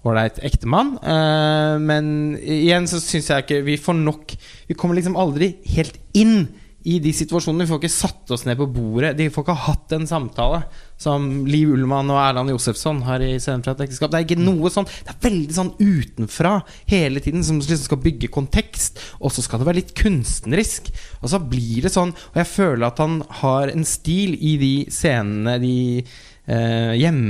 ålreit 0.04 0.40
uh, 0.40 0.47
ektemann. 0.49 0.95
Uh, 1.04 1.76
men 1.83 2.11
igjen 2.40 2.88
så 2.88 3.00
syns 3.04 3.30
jeg 3.33 3.47
ikke 3.47 3.62
vi 3.69 3.78
får 3.80 3.97
nok 4.00 4.35
Vi 4.69 4.76
kommer 4.76 4.99
liksom 4.99 5.16
aldri 5.21 5.54
helt 5.76 5.97
inn 6.16 6.49
i 6.89 6.97
de 7.03 7.13
situasjonene. 7.13 7.67
Vi 7.67 7.71
får 7.71 7.81
ikke 7.83 7.93
satt 7.93 8.33
oss 8.33 8.47
ned 8.49 8.57
på 8.61 8.69
bordet. 8.73 9.13
De 9.19 9.29
får 9.33 9.45
ikke 9.45 9.57
hatt 9.67 9.95
en 9.97 10.07
samtale 10.09 10.63
som 11.01 11.27
Liv 11.49 11.73
Ullmann 11.75 12.13
og 12.13 12.21
Erland 12.23 12.53
Josefsson 12.53 13.03
har 13.07 13.25
i 13.25 13.35
Scenen 13.41 13.65
fra 13.65 13.75
et 13.77 13.85
ekteskap. 13.87 14.13
Det 14.13 14.21
er 14.21 14.27
ikke 14.29 14.41
noe 14.41 14.73
sånn 14.73 14.89
Det 14.89 15.13
er 15.13 15.21
veldig 15.27 15.57
sånn 15.57 15.73
utenfra 15.79 16.55
hele 16.91 17.23
tiden, 17.25 17.45
som 17.45 17.61
liksom 17.61 17.87
skal 17.89 18.03
bygge 18.05 18.33
kontekst. 18.33 19.01
Og 19.21 19.35
så 19.35 19.45
skal 19.45 19.61
det 19.61 19.69
være 19.69 19.81
litt 19.83 19.95
kunstnerisk. 19.99 20.93
Og 21.21 21.33
så 21.33 21.43
blir 21.43 21.85
det 21.85 21.95
sånn 21.95 22.15
Og 22.33 22.41
jeg 22.41 22.53
føler 22.55 22.89
at 22.89 23.03
han 23.03 23.21
har 23.43 23.73
en 23.73 23.87
stil 23.89 24.37
i 24.41 24.57
de 24.61 24.75
scenene, 24.93 25.59
de 25.61 25.77
eh, 26.01 26.95
hjem, 27.01 27.23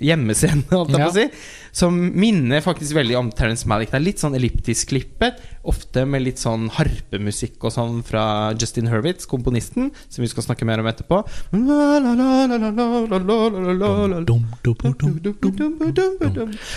hjemmescenene, 0.00 0.68
holdt 0.70 0.90
jeg 0.94 1.00
på 1.00 1.02
Ja. 1.02 1.08
å 1.10 1.14
si, 1.14 1.26
som 1.76 1.92
minner 2.14 2.62
faktisk 2.64 2.94
veldig 2.96 3.16
om 3.18 3.30
Terence 3.30 3.66
Malick. 3.68 3.90
Det 3.90 3.98
er 3.98 4.04
litt 4.06 4.22
sånn 4.22 4.36
elliptisk 4.38 4.88
klippet, 4.92 5.40
ofte 5.66 6.06
med 6.06 6.22
litt 6.22 6.38
sånn 6.38 6.68
harpemusikk 6.70 7.64
og 7.66 7.72
sånn 7.74 8.02
fra 8.06 8.52
Justin 8.54 8.86
Hurwitz, 8.88 9.26
komponisten, 9.26 9.90
som 10.08 10.22
vi 10.22 10.28
skal 10.30 10.46
snakke 10.46 10.64
mer 10.64 10.78
om 10.80 10.86
etterpå. 10.86 11.24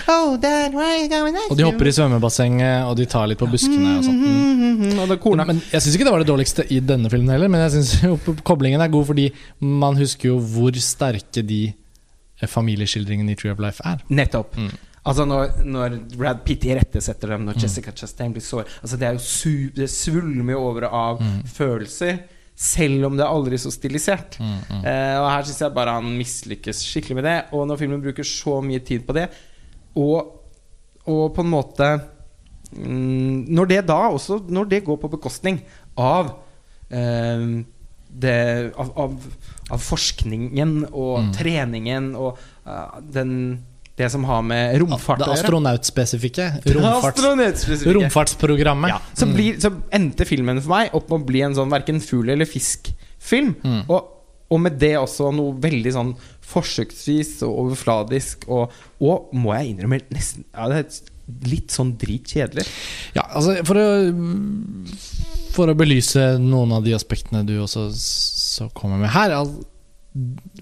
Oh, 0.09 0.37
Dad, 0.37 0.73
why 0.73 0.83
are 0.83 0.97
you 1.03 1.09
going 1.09 1.33
next 1.33 1.51
Og 1.51 1.57
de 1.57 1.63
hopper 1.63 1.87
i 1.89 1.93
svømmebassenget, 1.95 2.85
og 2.89 2.97
de 2.99 3.05
tar 3.09 3.29
litt 3.29 3.39
på 3.39 3.47
buskene 3.49 3.97
og 3.99 4.05
sånt. 4.07 4.19
Mm. 4.19 5.45
Men 5.49 5.61
Jeg 5.71 5.81
syns 5.83 5.95
ikke 5.95 6.07
det 6.07 6.13
var 6.15 6.23
det 6.23 6.29
dårligste 6.29 6.65
i 6.73 6.79
denne 6.83 7.11
filmen 7.11 7.31
heller, 7.33 7.51
men 7.51 7.63
jeg 7.67 7.77
synes 7.77 8.43
koblingen 8.47 8.81
er 8.83 8.91
god 8.91 9.07
fordi 9.09 9.29
man 9.61 9.97
husker 9.99 10.33
jo 10.33 10.39
hvor 10.39 10.75
sterke 10.79 11.43
de 11.45 11.73
familieskildringene 12.47 13.33
i 13.33 13.39
Tree 13.39 13.51
of 13.51 13.59
Life 13.59 13.83
er. 13.83 14.05
Nettopp. 14.07 14.55
Mm. 14.55 14.71
Altså 15.09 15.25
når, 15.25 15.61
når 15.65 15.95
Brad 16.15 16.41
Pitt 16.45 16.65
irettesetter 16.67 17.33
dem, 17.33 17.45
når 17.47 17.61
Jessica 17.63 17.93
Chastain 17.95 18.33
blir 18.35 18.43
sår 18.43 18.67
altså 18.81 18.97
Det 18.99 19.07
er 19.07 19.15
jo 19.15 19.23
su 19.23 19.53
Det 19.75 19.87
svulmer 19.89 20.53
jo 20.53 20.65
over 20.67 20.85
av 20.89 21.21
følelser, 21.49 22.19
selv 22.59 23.07
om 23.07 23.15
det 23.15 23.23
er 23.23 23.31
aldri 23.31 23.57
så 23.61 23.71
stilisert. 23.71 24.35
Eh, 24.83 25.15
og 25.15 25.29
her 25.31 25.45
syns 25.47 25.61
jeg 25.63 25.75
bare 25.75 25.95
han 25.95 26.11
mislykkes 26.19 26.83
skikkelig 26.83 27.15
med 27.21 27.27
det. 27.29 27.37
Og 27.55 27.63
når 27.69 27.79
filmen 27.79 28.03
bruker 28.03 28.27
så 28.27 28.57
mye 28.65 28.83
tid 28.83 29.05
på 29.07 29.15
det, 29.15 29.29
og, 29.95 30.33
og 31.07 31.23
på 31.35 31.45
en 31.45 31.49
måte 31.49 31.87
mm, 32.75 33.47
Når 33.49 33.69
det 33.71 33.79
da 33.87 33.95
også 34.13 34.35
Når 34.53 34.67
det 34.69 34.83
går 34.85 34.99
på 35.01 35.09
bekostning 35.09 35.57
av 35.97 36.29
eh, 36.93 37.47
det, 38.09 38.35
av, 38.77 38.91
av, 38.97 39.15
av 39.69 39.81
forskningen 39.83 40.77
og 40.89 41.31
treningen 41.37 42.13
og 42.17 42.39
uh, 42.67 42.99
den, 43.13 43.33
det 43.99 44.09
som 44.13 44.23
har 44.29 44.41
med 44.45 44.77
romfart 44.81 45.21
Det 45.21 45.27
å 45.27 45.33
gjøre. 45.33 45.43
astronautspesifikke. 45.43 46.47
Romfarts, 46.77 47.11
Astronautspesifikke. 47.19 47.97
romfartsprogrammet. 47.99 48.93
Ja, 48.95 49.01
så, 49.13 49.27
blir, 49.29 49.59
så 49.61 49.73
endte 49.95 50.27
filmen 50.29 50.61
for 50.63 50.75
meg 50.77 50.95
opp 50.97 51.11
med 51.11 51.21
å 51.21 51.29
bli 51.31 51.43
en 51.45 51.57
sånn 51.57 51.73
verken 51.73 52.01
fugl 52.03 52.31
eller 52.33 52.49
fisk-film. 52.49 53.53
Mm. 53.63 53.83
Og, 53.87 54.15
og 54.49 54.63
med 54.65 54.79
det 54.81 54.95
også 54.97 55.29
noe 55.35 55.53
veldig 55.61 55.93
sånn 55.93 56.15
forsøksvis 56.49 57.35
og 57.45 57.65
overfladisk 57.67 58.47
og, 58.49 58.73
og 59.05 59.33
må 59.37 59.53
jeg 59.53 59.75
innrømme, 59.75 59.99
nesten 60.15 60.47
ja, 60.49 60.65
det 60.71 60.79
er 60.79 60.87
litt 61.49 61.73
sånn 61.75 61.95
dritkjedelig. 61.99 62.65
Ja, 63.17 63.25
altså 63.27 63.57
for 63.67 63.79
å, 63.79 63.87
for 65.55 65.71
å 65.71 65.77
belyse 65.77 66.31
noen 66.41 66.75
av 66.77 66.85
de 66.87 66.95
aspektene 66.97 67.45
du 67.47 67.57
også 67.63 67.89
så 67.95 68.69
kommer 68.75 69.01
med 69.01 69.13
her 69.15 69.35
altså, 69.37 69.67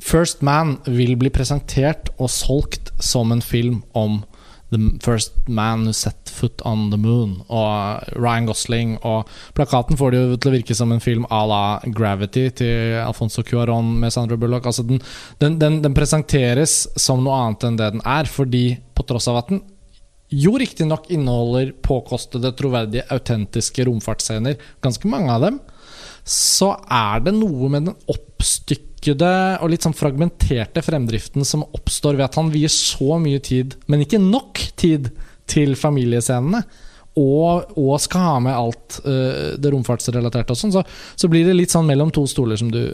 First 0.03 0.43
Man 0.45 0.75
vil 0.86 1.15
bli 1.17 1.32
presentert 1.34 2.12
og 2.19 2.30
solgt 2.30 2.91
som 2.99 3.32
en 3.32 3.41
film 3.41 3.80
om 3.97 4.19
The 4.69 4.99
First 4.99 5.47
Man 5.47 5.86
Who 5.86 5.93
Set 5.93 6.30
Foot 6.30 6.62
on 6.65 6.89
the 6.91 6.97
Moon 6.99 7.38
og 7.47 8.03
Ryan 8.19 8.49
Gosling. 8.49 8.97
Og 9.08 9.30
plakaten 9.56 9.97
får 9.97 10.12
det 10.12 10.19
jo 10.19 10.36
til 10.36 10.51
å 10.51 10.56
virke 10.58 10.75
som 10.77 10.91
en 10.91 11.03
film 11.03 11.25
à 11.32 11.41
la 11.47 11.62
Gravity 11.86 12.49
til 12.60 12.97
Alfonso 13.01 13.45
Cuaron 13.47 13.95
med 14.01 14.13
Sandra 14.13 14.38
Bullock. 14.38 14.67
Altså 14.67 14.84
den, 14.84 14.99
den, 15.39 15.58
den, 15.62 15.80
den 15.86 15.95
presenteres 15.97 16.84
som 16.99 17.23
noe 17.23 17.39
annet 17.45 17.67
enn 17.69 17.80
det 17.80 17.91
den 17.95 18.03
er, 18.03 18.27
fordi 18.27 18.65
på 18.97 19.08
tross 19.08 19.30
av 19.32 19.41
at 19.41 19.53
den 19.53 19.63
jo 20.30 20.58
riktignok 20.60 21.10
inneholder 21.13 21.72
påkostede, 21.86 22.52
troverdige, 22.58 23.06
autentiske 23.13 23.86
romfartsscener, 23.88 24.58
ganske 24.84 25.08
mange 25.08 25.32
av 25.32 25.46
dem, 25.46 25.60
så 26.28 26.74
er 26.92 27.22
det 27.24 27.32
noe 27.38 27.70
med 27.72 27.88
den 27.88 27.96
oppstykkede 28.12 29.32
og 29.62 29.72
litt 29.72 29.86
sånn 29.86 29.96
fragmenterte 29.96 30.84
fremdriften 30.84 31.46
som 31.48 31.63
oppstår 31.63 32.18
ved 32.20 32.26
at 32.28 32.36
han 32.40 32.52
vier 32.52 32.72
så 32.74 33.16
mye 33.24 33.40
tid, 33.40 33.78
men 33.88 34.04
ikke 34.04 34.20
nok 34.20 34.60
tid, 34.76 35.12
til 35.48 35.78
familiescenene. 35.80 36.60
Og, 37.18 37.72
og 37.80 37.96
skal 38.04 38.20
ha 38.22 38.34
med 38.44 38.54
alt 38.54 38.98
uh, 39.08 39.56
det 39.58 39.72
romfartsrelaterte 39.74 40.54
og 40.54 40.60
sånn, 40.60 40.74
så, 40.76 40.84
så 41.18 41.30
blir 41.32 41.48
det 41.48 41.56
litt 41.56 41.72
sånn 41.74 41.88
mellom 41.88 42.12
to 42.13 42.26
stoler, 42.30 42.60
som 42.60 42.68
du 42.70 42.92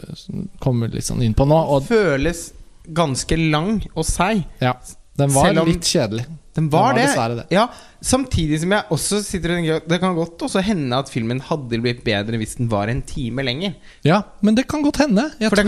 kommer 0.62 0.88
litt 0.94 1.04
sånn 1.04 1.20
inn 1.26 1.34
på 1.36 1.44
nå. 1.50 1.58
Og 1.74 1.84
Føles 1.90 2.46
ganske 2.94 3.36
lang 3.36 3.82
og 3.92 4.06
seig. 4.08 4.46
ja, 4.62 4.78
den 5.18 5.34
var 5.34 5.50
om- 5.60 5.68
litt 5.68 5.84
kjedelig. 5.90 6.24
Den 6.54 6.68
var, 6.70 6.94
Den 6.94 7.08
var 7.16 7.28
det. 7.28 7.36
det. 7.42 7.46
Ja, 7.56 7.66
Samtidig 8.04 8.60
som 8.60 8.70
jeg 8.70 8.84
også 8.92 9.18
sitter 9.24 9.50
og 9.50 9.56
tenker 9.58 9.88
Det 9.88 9.98
kan 10.00 10.14
godt 10.14 10.42
også 10.46 10.60
hende 10.62 10.92
at 11.00 11.08
filmen 11.10 11.40
hadde 11.40 11.80
blitt 11.82 12.04
bedre 12.04 12.36
hvis 12.38 12.56
den 12.60 12.68
var 12.70 12.86
en 12.92 13.00
time 13.02 13.42
lenger. 13.42 13.74
Ja, 14.04 14.22
men 14.44 14.54
det 14.54 14.66
kan 14.68 14.82
godt 14.84 14.98
hende. 15.02 15.30
Kan, 15.40 15.66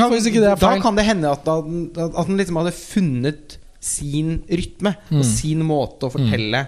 da 0.61 0.77
kan 0.81 0.95
det 0.97 1.05
hende 1.09 1.31
at, 1.33 1.45
den- 1.45 1.91
at 1.97 2.27
den 2.27 2.37
liksom 2.37 2.57
hadde 2.61 2.73
funnet 2.77 3.59
sin 3.81 4.43
rytme 4.51 4.95
Mm. 5.11 5.19
og 5.21 5.25
sin 5.25 5.63
måte 5.63 6.07
å 6.09 6.11
fortelle 6.13 6.67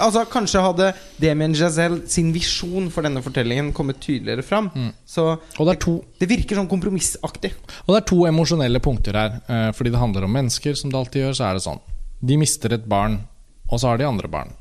Altså 0.00 0.22
Kanskje 0.30 0.62
hadde 0.64 0.94
Damien 1.20 1.52
Giselle 1.52 2.06
sin 2.08 2.30
visjon 2.32 2.86
for 2.90 3.02
denne 3.04 3.20
fortellingen 3.20 3.72
kommet 3.76 3.98
tydeligere 4.00 4.42
fram. 4.42 4.70
Mm. 4.74 4.92
Så 5.04 5.38
det 5.58 5.74
to 5.82 5.98
det 6.18 6.28
virker 6.30 6.56
sånn 6.56 6.68
kompromissaktig. 6.70 7.50
Og 7.86 7.92
det 7.94 7.98
er 8.00 8.06
to 8.08 8.22
emosjonelle 8.24 8.80
punkter 8.80 9.12
her. 9.12 9.40
Eh, 9.46 9.72
fordi 9.76 9.90
det 9.92 10.00
handler 10.00 10.24
om 10.24 10.32
mennesker, 10.32 10.74
som 10.74 10.88
det 10.90 10.96
alltid 10.96 11.22
gjør. 11.26 11.34
Så 11.36 11.44
er 11.50 11.52
det 11.58 11.64
sånn 11.66 11.80
De 12.24 12.36
mister 12.36 12.72
et 12.72 12.88
barn, 12.88 13.18
og 13.70 13.80
så 13.80 13.92
har 13.92 14.00
de 14.00 14.08
andre 14.08 14.30
barn. 14.30 14.52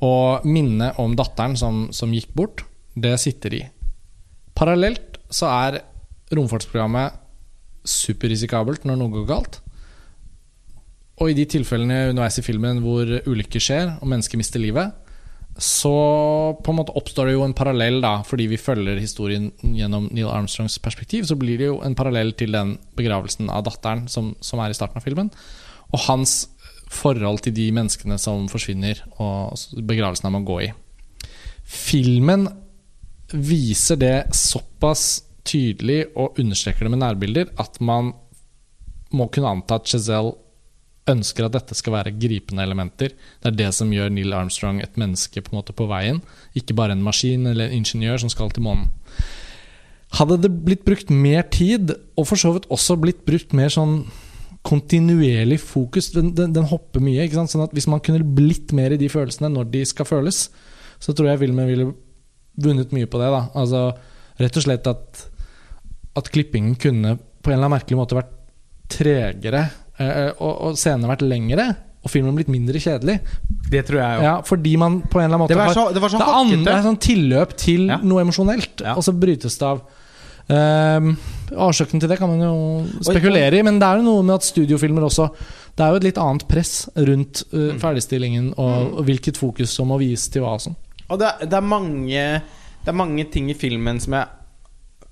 Og 0.00 0.46
minnet 0.48 0.98
om 1.00 1.14
datteren 1.16 1.56
som, 1.60 1.88
som 1.92 2.12
gikk 2.14 2.32
bort, 2.36 2.64
det 2.96 3.14
sitter 3.20 3.56
i. 3.58 3.62
Parallelt 4.56 5.20
så 5.30 5.48
er 5.50 5.82
romfartsprogrammet 6.34 7.18
superrisikabelt 7.86 8.86
når 8.88 8.98
noe 9.00 9.14
går 9.14 9.28
galt. 9.28 9.60
Og 11.20 11.30
i 11.30 11.36
de 11.36 11.44
tilfellene 11.52 12.10
underveis 12.10 12.40
i 12.40 12.44
filmen 12.44 12.80
hvor 12.84 13.08
ulykker 13.28 13.62
skjer, 13.62 13.94
og 14.00 14.08
mennesker 14.08 14.40
mister 14.40 14.62
livet, 14.62 14.94
så 15.60 15.92
på 16.64 16.72
en 16.72 16.78
måte 16.78 16.94
oppstår 16.96 17.28
det 17.28 17.34
jo 17.34 17.42
en 17.44 17.56
parallell, 17.56 17.98
da, 18.00 18.20
fordi 18.24 18.46
vi 18.48 18.60
følger 18.60 19.00
historien 19.00 19.50
gjennom 19.60 20.06
Neil 20.14 20.30
Armstrongs 20.30 20.78
perspektiv. 20.80 21.26
Så 21.28 21.36
blir 21.36 21.60
det 21.60 21.68
jo 21.68 21.80
en 21.84 21.96
parallell 21.98 22.32
til 22.38 22.54
den 22.56 22.78
begravelsen 22.96 23.50
av 23.52 23.66
datteren 23.66 24.06
som, 24.08 24.32
som 24.40 24.62
er 24.64 24.72
i 24.72 24.78
starten 24.78 25.00
av 25.00 25.04
filmen. 25.04 25.28
Og 25.90 26.00
hans 26.06 26.46
forhold 26.90 27.44
til 27.44 27.54
de 27.54 27.68
menneskene 27.74 28.18
som 28.18 28.48
forsvinner, 28.50 29.02
og 29.22 29.54
begravelsen 29.86 30.28
han 30.28 30.36
må 30.38 30.42
gå 30.48 30.58
i. 30.66 30.70
Filmen 31.70 32.48
viser 33.30 34.00
det 34.00 34.16
såpass 34.34 35.22
tydelig 35.46 36.02
og 36.18 36.38
understreker 36.40 36.86
det 36.86 36.92
med 36.92 37.02
nærbilder 37.04 37.52
at 37.62 37.78
man 37.80 38.12
må 39.14 39.26
kunne 39.32 39.50
anta 39.54 39.78
at 39.78 39.90
Giselle 39.90 40.34
ønsker 41.10 41.46
at 41.46 41.54
dette 41.56 41.74
skal 41.74 41.94
være 41.96 42.14
gripende 42.20 42.62
elementer. 42.62 43.14
Det 43.40 43.50
er 43.50 43.56
det 43.56 43.70
som 43.74 43.90
gjør 43.90 44.12
Neil 44.14 44.34
Armstrong 44.36 44.80
et 44.82 44.98
menneske 45.00 45.42
på, 45.42 45.52
en 45.52 45.60
måte 45.60 45.74
på 45.74 45.88
veien, 45.90 46.20
ikke 46.54 46.76
bare 46.78 46.94
en 46.94 47.02
maskin 47.02 47.48
eller 47.50 47.70
en 47.70 47.80
ingeniør 47.80 48.20
som 48.22 48.30
skal 48.30 48.52
til 48.54 48.66
månen. 48.66 48.90
Hadde 50.18 50.40
det 50.42 50.50
blitt 50.66 50.84
brukt 50.86 51.10
mer 51.10 51.46
tid, 51.54 51.94
og 52.18 52.26
for 52.26 52.40
så 52.40 52.52
vidt 52.54 52.68
også 52.70 52.98
blitt 52.98 53.22
brukt 53.26 53.54
mer 53.56 53.70
sånn 53.72 54.02
kontinuerlig 54.66 55.56
fokus 55.62 56.10
Den, 56.12 56.34
den, 56.36 56.52
den 56.52 56.66
hopper 56.68 57.00
mye. 57.00 57.24
Sånn 57.32 57.64
at 57.64 57.72
Hvis 57.76 57.88
man 57.88 58.02
kunne 58.04 58.20
blitt 58.24 58.74
mer 58.76 58.92
i 58.92 59.00
de 59.00 59.08
følelsene 59.08 59.48
når 59.52 59.70
de 59.72 59.84
skal 59.88 60.08
føles, 60.08 60.48
så 61.00 61.14
tror 61.16 61.30
jeg 61.32 61.42
filmen 61.46 61.68
ville 61.70 61.90
vunnet 62.60 62.92
mye 62.92 63.08
på 63.08 63.20
det. 63.22 63.30
da 63.32 63.46
Altså 63.56 63.86
Rett 64.40 64.56
og 64.56 64.64
slett 64.64 64.86
at, 64.88 65.22
at 66.16 66.28
klippingen 66.32 66.74
kunne 66.80 67.16
på 67.40 67.50
en 67.50 67.56
eller 67.56 67.66
annen 67.66 67.78
merkelig 67.78 67.98
måte 68.00 68.16
vært 68.16 68.36
tregere 68.90 69.66
Eh, 70.00 70.30
og, 70.40 70.52
og 70.70 70.76
scenene 70.80 71.10
vært 71.10 71.24
lengre, 71.28 71.66
og 72.00 72.08
filmen 72.12 72.36
blitt 72.38 72.48
mindre 72.52 72.80
kjedelig. 72.80 73.18
Det 73.70 73.82
tror 73.88 74.00
jeg 74.00 74.16
jo. 74.16 74.22
Ja, 74.24 74.34
fordi 74.46 74.72
man 74.80 75.00
på 75.04 75.20
en 75.20 75.26
eller 75.26 75.36
annen 75.36 75.42
måte 75.44 75.52
Det 75.52 75.60
var 75.60 75.74
så, 75.76 75.82
det 75.92 76.00
var 76.00 76.12
så 76.14 76.20
har 76.24 76.52
Det 76.54 76.72
er 76.72 76.86
sånn 76.86 77.00
tilløp 77.04 77.52
til 77.60 77.90
Ja. 77.92 77.98
noe 78.02 78.24
emosjonelt, 78.24 78.80
Ja. 78.80 78.94
og 78.96 79.04
så 79.04 79.12
brytes 79.12 79.58
det 79.60 79.68
av. 79.68 79.82
Um, 80.50 81.12
årsaken 81.56 82.00
til 82.00 82.08
det 82.10 82.18
kan 82.20 82.28
man 82.30 82.40
jo 82.44 82.54
spekulere 83.06 83.58
i, 83.58 83.62
men 83.66 83.78
det 83.80 83.86
er 83.88 83.98
jo 84.00 84.06
noe 84.06 84.22
med 84.22 84.34
at 84.36 84.46
studiofilmer 84.46 85.02
også 85.08 85.28
Det 85.76 85.84
er 85.86 85.90
jo 85.94 85.96
et 86.00 86.04
litt 86.08 86.18
annet 86.20 86.44
press 86.50 86.88
rundt 86.96 87.42
uh, 87.52 87.70
Mm. 87.72 87.78
ferdigstillingen 87.80 88.48
og, 88.58 88.98
og 89.00 89.04
hvilket 89.06 89.36
fokus 89.40 89.70
som 89.74 89.88
må 89.88 89.98
vies 90.02 90.28
til 90.28 90.42
hva 90.44 90.56
sånn. 90.60 90.76
Og 91.08 91.18
det, 91.18 91.26
er- 91.30 91.46
det, 91.46 91.56
er 91.56 91.66
mange, 91.66 92.24
det 92.84 92.88
er 92.92 92.98
mange 92.98 93.24
ting 93.32 93.48
i 93.50 93.54
filmen 93.56 93.98
som 94.00 94.12
jeg 94.18 94.26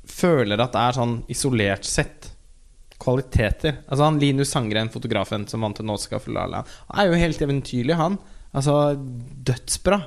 føler 0.09 0.61
at 0.61 0.75
er 0.77 0.93
sånn 0.99 1.23
isolert 1.29 1.85
sett 1.89 2.31
kvaliteter. 2.99 3.79
Altså 3.89 4.05
han 4.09 4.19
Linus 4.19 4.51
Sangren, 4.51 4.89
fotografen 4.91 5.47
som 5.49 5.63
vant 5.63 5.79
en 5.81 5.91
Oscar 5.95 6.19
for 6.21 6.33
La 6.35 6.47
La 6.51 6.63
han 6.67 7.01
er 7.05 7.11
jo 7.13 7.19
helt 7.21 7.43
eventyrlig, 7.45 7.95
han. 7.97 8.19
Altså 8.53 8.75
dødsbra. 8.97 10.01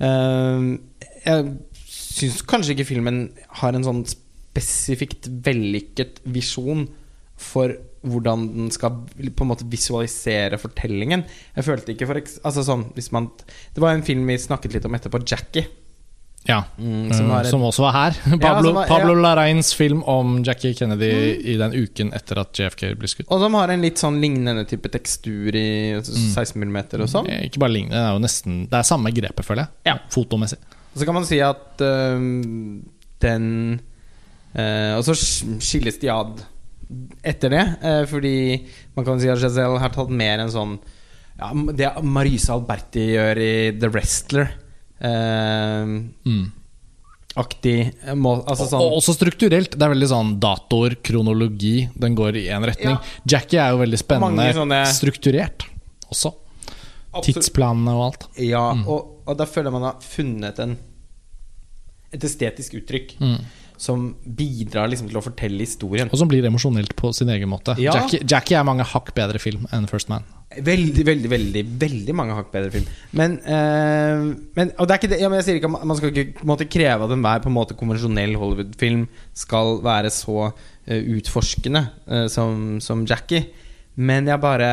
Uh, 0.00 0.78
jeg 1.24 1.50
syns 1.86 2.40
kanskje 2.48 2.74
ikke 2.74 2.88
filmen 2.88 3.28
har 3.60 3.76
en 3.76 3.84
sånn 3.86 4.02
spesifikt 4.50 5.28
vellykket 5.46 6.20
visjon 6.24 6.88
for 7.40 7.72
hvordan 8.04 8.46
den 8.52 8.70
skal 8.72 8.98
på 9.16 9.44
en 9.44 9.48
måte 9.50 9.66
visualisere 9.70 10.58
fortellingen. 10.60 11.22
Jeg 11.56 11.64
følte 11.66 11.92
ikke 11.94 12.08
for 12.08 12.20
altså 12.20 12.64
sånn 12.64 12.86
man 13.12 13.30
Det 13.74 13.80
var 13.80 13.94
en 13.94 14.02
film 14.04 14.26
vi 14.28 14.36
snakket 14.40 14.74
litt 14.74 14.84
om 14.88 14.94
etterpå, 14.96 15.20
'Jackie'. 15.24 15.66
Ja, 16.48 16.64
Mm, 16.78 17.12
som, 17.12 17.28
som 17.44 17.62
også 17.62 17.82
var 17.84 17.92
her. 17.92 18.14
Pablo, 18.40 18.70
ja, 18.70 18.74
var- 18.74 18.88
Pablo 18.88 19.14
Larains 19.14 19.74
film 19.76 20.02
om 20.08 20.42
Jackie 20.42 20.72
Kennedy 20.74 21.36
i 21.44 21.56
den 21.60 21.72
uken 21.76 22.12
etter 22.16 22.40
at 22.40 22.56
JFK 22.56 22.94
ble 22.96 23.08
skutt. 23.12 23.26
Og 23.28 23.40
som 23.44 23.54
har 23.54 23.68
en 23.68 23.82
litt 23.84 24.00
sånn 24.00 24.16
lignende 24.22 24.64
type 24.68 24.88
tekstur 24.88 25.52
i 25.54 26.00
16 26.00 26.56
mm 26.64 26.78
og 27.02 27.08
sånn. 27.12 27.28
Eh, 27.28 27.44
Ikke 27.50 27.60
bare 27.60 27.74
lignende, 27.76 27.92
det 28.00 28.06
er 28.08 28.16
jo 28.16 28.24
nesten 28.24 28.62
Det 28.70 28.78
er 28.80 28.88
samme 28.88 29.12
grepet, 29.12 29.44
føler 29.44 29.66
jeg. 29.66 29.92
Ja. 29.92 29.98
Fotomessig. 30.10 30.58
Og 30.94 30.98
så 31.02 31.04
kan 31.04 31.14
man 31.20 31.28
si 31.28 31.38
at 31.44 31.84
øh, 31.84 32.24
den 33.20 33.46
øh, 34.56 34.96
Og 34.98 35.04
så 35.04 35.14
skilles 35.60 35.98
de 36.00 36.08
ad 36.12 36.40
etter 37.24 37.50
det, 37.50 37.64
øh, 37.84 38.06
fordi 38.10 38.66
man 38.96 39.04
kan 39.04 39.20
si 39.20 39.28
at 39.28 39.38
Giselle 39.38 39.78
har 39.78 39.90
tatt 39.94 40.10
mer 40.10 40.40
en 40.40 40.48
sånn 40.50 40.78
ja, 41.38 41.52
Det 41.72 42.02
Marisa 42.02 42.52
Alberti 42.54 43.04
gjør 43.14 43.38
i 43.38 43.52
The 43.78 43.88
Wrestler. 43.88 44.50
øhm, 45.00 46.10
Mm. 46.26 46.52
aktig 47.36 47.94
må, 48.18 48.44
Altså 48.44 48.66
sånn 48.68 48.80
og 48.82 48.96
også 48.98 49.14
strukturelt. 49.16 49.70
Det 49.78 49.82
er 49.86 49.94
veldig 49.94 50.08
sånn 50.10 50.32
dator, 50.40 50.96
kronologi. 51.02 51.88
Den 51.96 52.14
går 52.18 52.36
i 52.36 52.46
én 52.50 52.64
retning. 52.66 52.96
Ja. 52.98 53.00
Jackie 53.26 53.58
er 53.60 53.70
jo 53.70 53.78
veldig 53.84 53.98
spennende 54.02 54.52
sånne- 54.52 54.86
strukturert 54.92 55.64
også. 56.10 56.34
absolutt- 57.14 57.24
Tidsplanene 57.40 57.88
og 57.94 58.02
alt. 58.12 58.26
Ja, 58.38 58.72
Mm. 58.74 58.86
og, 58.88 59.22
og 59.26 59.36
da 59.38 59.44
føler 59.46 59.70
man 59.72 59.82
har 59.82 59.94
funnet 60.00 60.58
en 60.58 60.76
et 62.12 62.20
estetisk 62.20 62.74
uttrykk 62.74 63.16
Mm. 63.20 63.38
Som 63.80 64.10
bidrar 64.24 64.90
liksom 64.92 65.08
til 65.08 65.16
å 65.16 65.22
fortelle 65.24 65.64
historien. 65.64 66.10
Og 66.12 66.20
som 66.20 66.28
blir 66.28 66.44
emosjonelt 66.44 66.92
på 66.98 67.14
sin 67.16 67.30
egen 67.32 67.48
måte. 67.48 67.78
Ja. 67.80 67.94
Jackie, 67.96 68.20
Jackie 68.28 68.58
er 68.58 68.66
mange 68.68 68.84
hakk 68.84 69.14
bedre 69.16 69.40
film 69.40 69.64
enn 69.72 69.88
First 69.88 70.10
Man. 70.12 70.26
Veldig, 70.50 71.04
veldig, 71.06 71.30
veldig 71.30 71.62
veldig 71.78 72.14
mange 72.18 72.34
hakk 72.36 72.50
bedre 72.52 72.72
film. 72.74 72.90
Men, 73.16 73.38
eh, 73.38 74.24
men 74.58 74.72
Og 74.76 74.88
det 74.88 74.92
er 74.92 74.98
ikke 74.98 75.10
det 75.12 75.20
ja, 75.20 75.28
men 75.30 75.38
Jeg 75.38 75.46
sier 75.46 75.60
ikke 75.60 75.70
at 75.70 75.86
man 75.86 75.96
skal 75.96 76.10
ikke 76.10 76.46
måtte 76.50 76.68
kreve 76.68 77.06
at 77.06 77.14
enhver 77.14 77.40
på 77.44 77.48
en 77.48 77.56
måte 77.56 77.78
konvensjonell 77.78 78.34
Hollywood-film 78.36 79.06
skal 79.32 79.78
være 79.86 80.10
så 80.12 80.50
eh, 80.50 81.00
utforskende 81.16 81.84
eh, 82.10 82.26
som, 82.28 82.80
som 82.84 83.06
Jackie. 83.08 83.48
Men 83.96 84.28
jeg 84.28 84.42
bare 84.42 84.70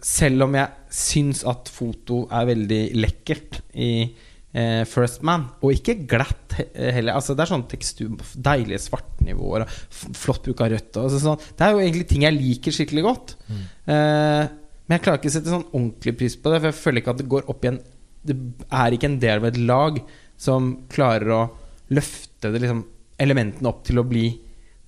Selv 0.00 0.46
om 0.46 0.54
jeg 0.56 0.94
syns 0.96 1.42
at 1.44 1.68
foto 1.68 2.22
er 2.32 2.46
veldig 2.48 2.84
lekkert 2.96 3.60
i 3.76 4.08
eh, 4.52 4.82
First 4.88 5.22
Man, 5.26 5.46
og 5.62 5.74
ikke 5.74 5.98
glatt 6.10 6.56
heller. 6.74 7.16
Altså 7.16 7.36
Det 7.36 7.44
er 7.44 7.52
sånn 7.52 7.66
tekstur, 7.70 8.16
deilige 8.34 8.82
svartnivåer 8.86 9.66
flott 9.90 10.44
bruk 10.46 10.64
av 10.64 10.72
rødt. 10.74 11.00
Og 11.00 11.14
sånn. 11.14 11.46
Det 11.56 11.66
er 11.66 11.74
jo 11.74 11.84
egentlig 11.84 12.08
ting 12.10 12.26
jeg 12.26 12.38
liker 12.38 12.76
skikkelig 12.76 13.06
godt. 13.06 13.36
Eh, 13.50 14.44
men 14.90 14.96
jeg 14.96 15.04
klarer 15.06 15.20
ikke 15.20 15.30
å 15.30 15.36
sette 15.36 15.52
sånn 15.54 15.68
ordentlig 15.70 16.16
pris 16.18 16.34
på 16.34 16.50
det, 16.50 16.60
for 16.60 16.70
jeg 16.72 16.80
føler 16.80 17.02
ikke 17.02 17.14
at 17.14 17.22
det 17.22 17.30
går 17.30 17.50
opp 17.52 17.64
i 17.64 17.72
en 17.74 17.80
Det 18.20 18.34
er 18.68 18.92
ikke 18.92 19.08
en 19.08 19.20
del 19.22 19.38
av 19.40 19.46
et 19.48 19.58
lag 19.64 20.00
som 20.36 20.72
klarer 20.92 21.30
å 21.32 21.42
løfte 21.96 22.50
det, 22.52 22.60
liksom, 22.60 22.82
elementene 23.20 23.70
opp 23.70 23.80
til 23.86 24.00
å 24.00 24.04
bli 24.04 24.26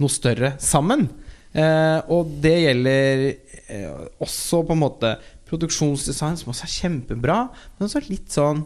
noe 0.03 0.13
større 0.13 0.51
sammen. 0.61 1.07
Eh, 1.53 1.99
og 2.13 2.35
det 2.45 2.55
gjelder 2.63 3.25
eh, 3.31 4.05
også 4.25 4.63
på 4.69 4.77
en 4.77 4.83
måte 4.83 5.15
produksjonsdesign, 5.49 6.39
som 6.41 6.53
også 6.53 6.67
er 6.67 6.75
kjempebra, 6.75 7.39
men 7.77 7.89
også 7.89 8.05
litt 8.09 8.33
sånn 8.33 8.65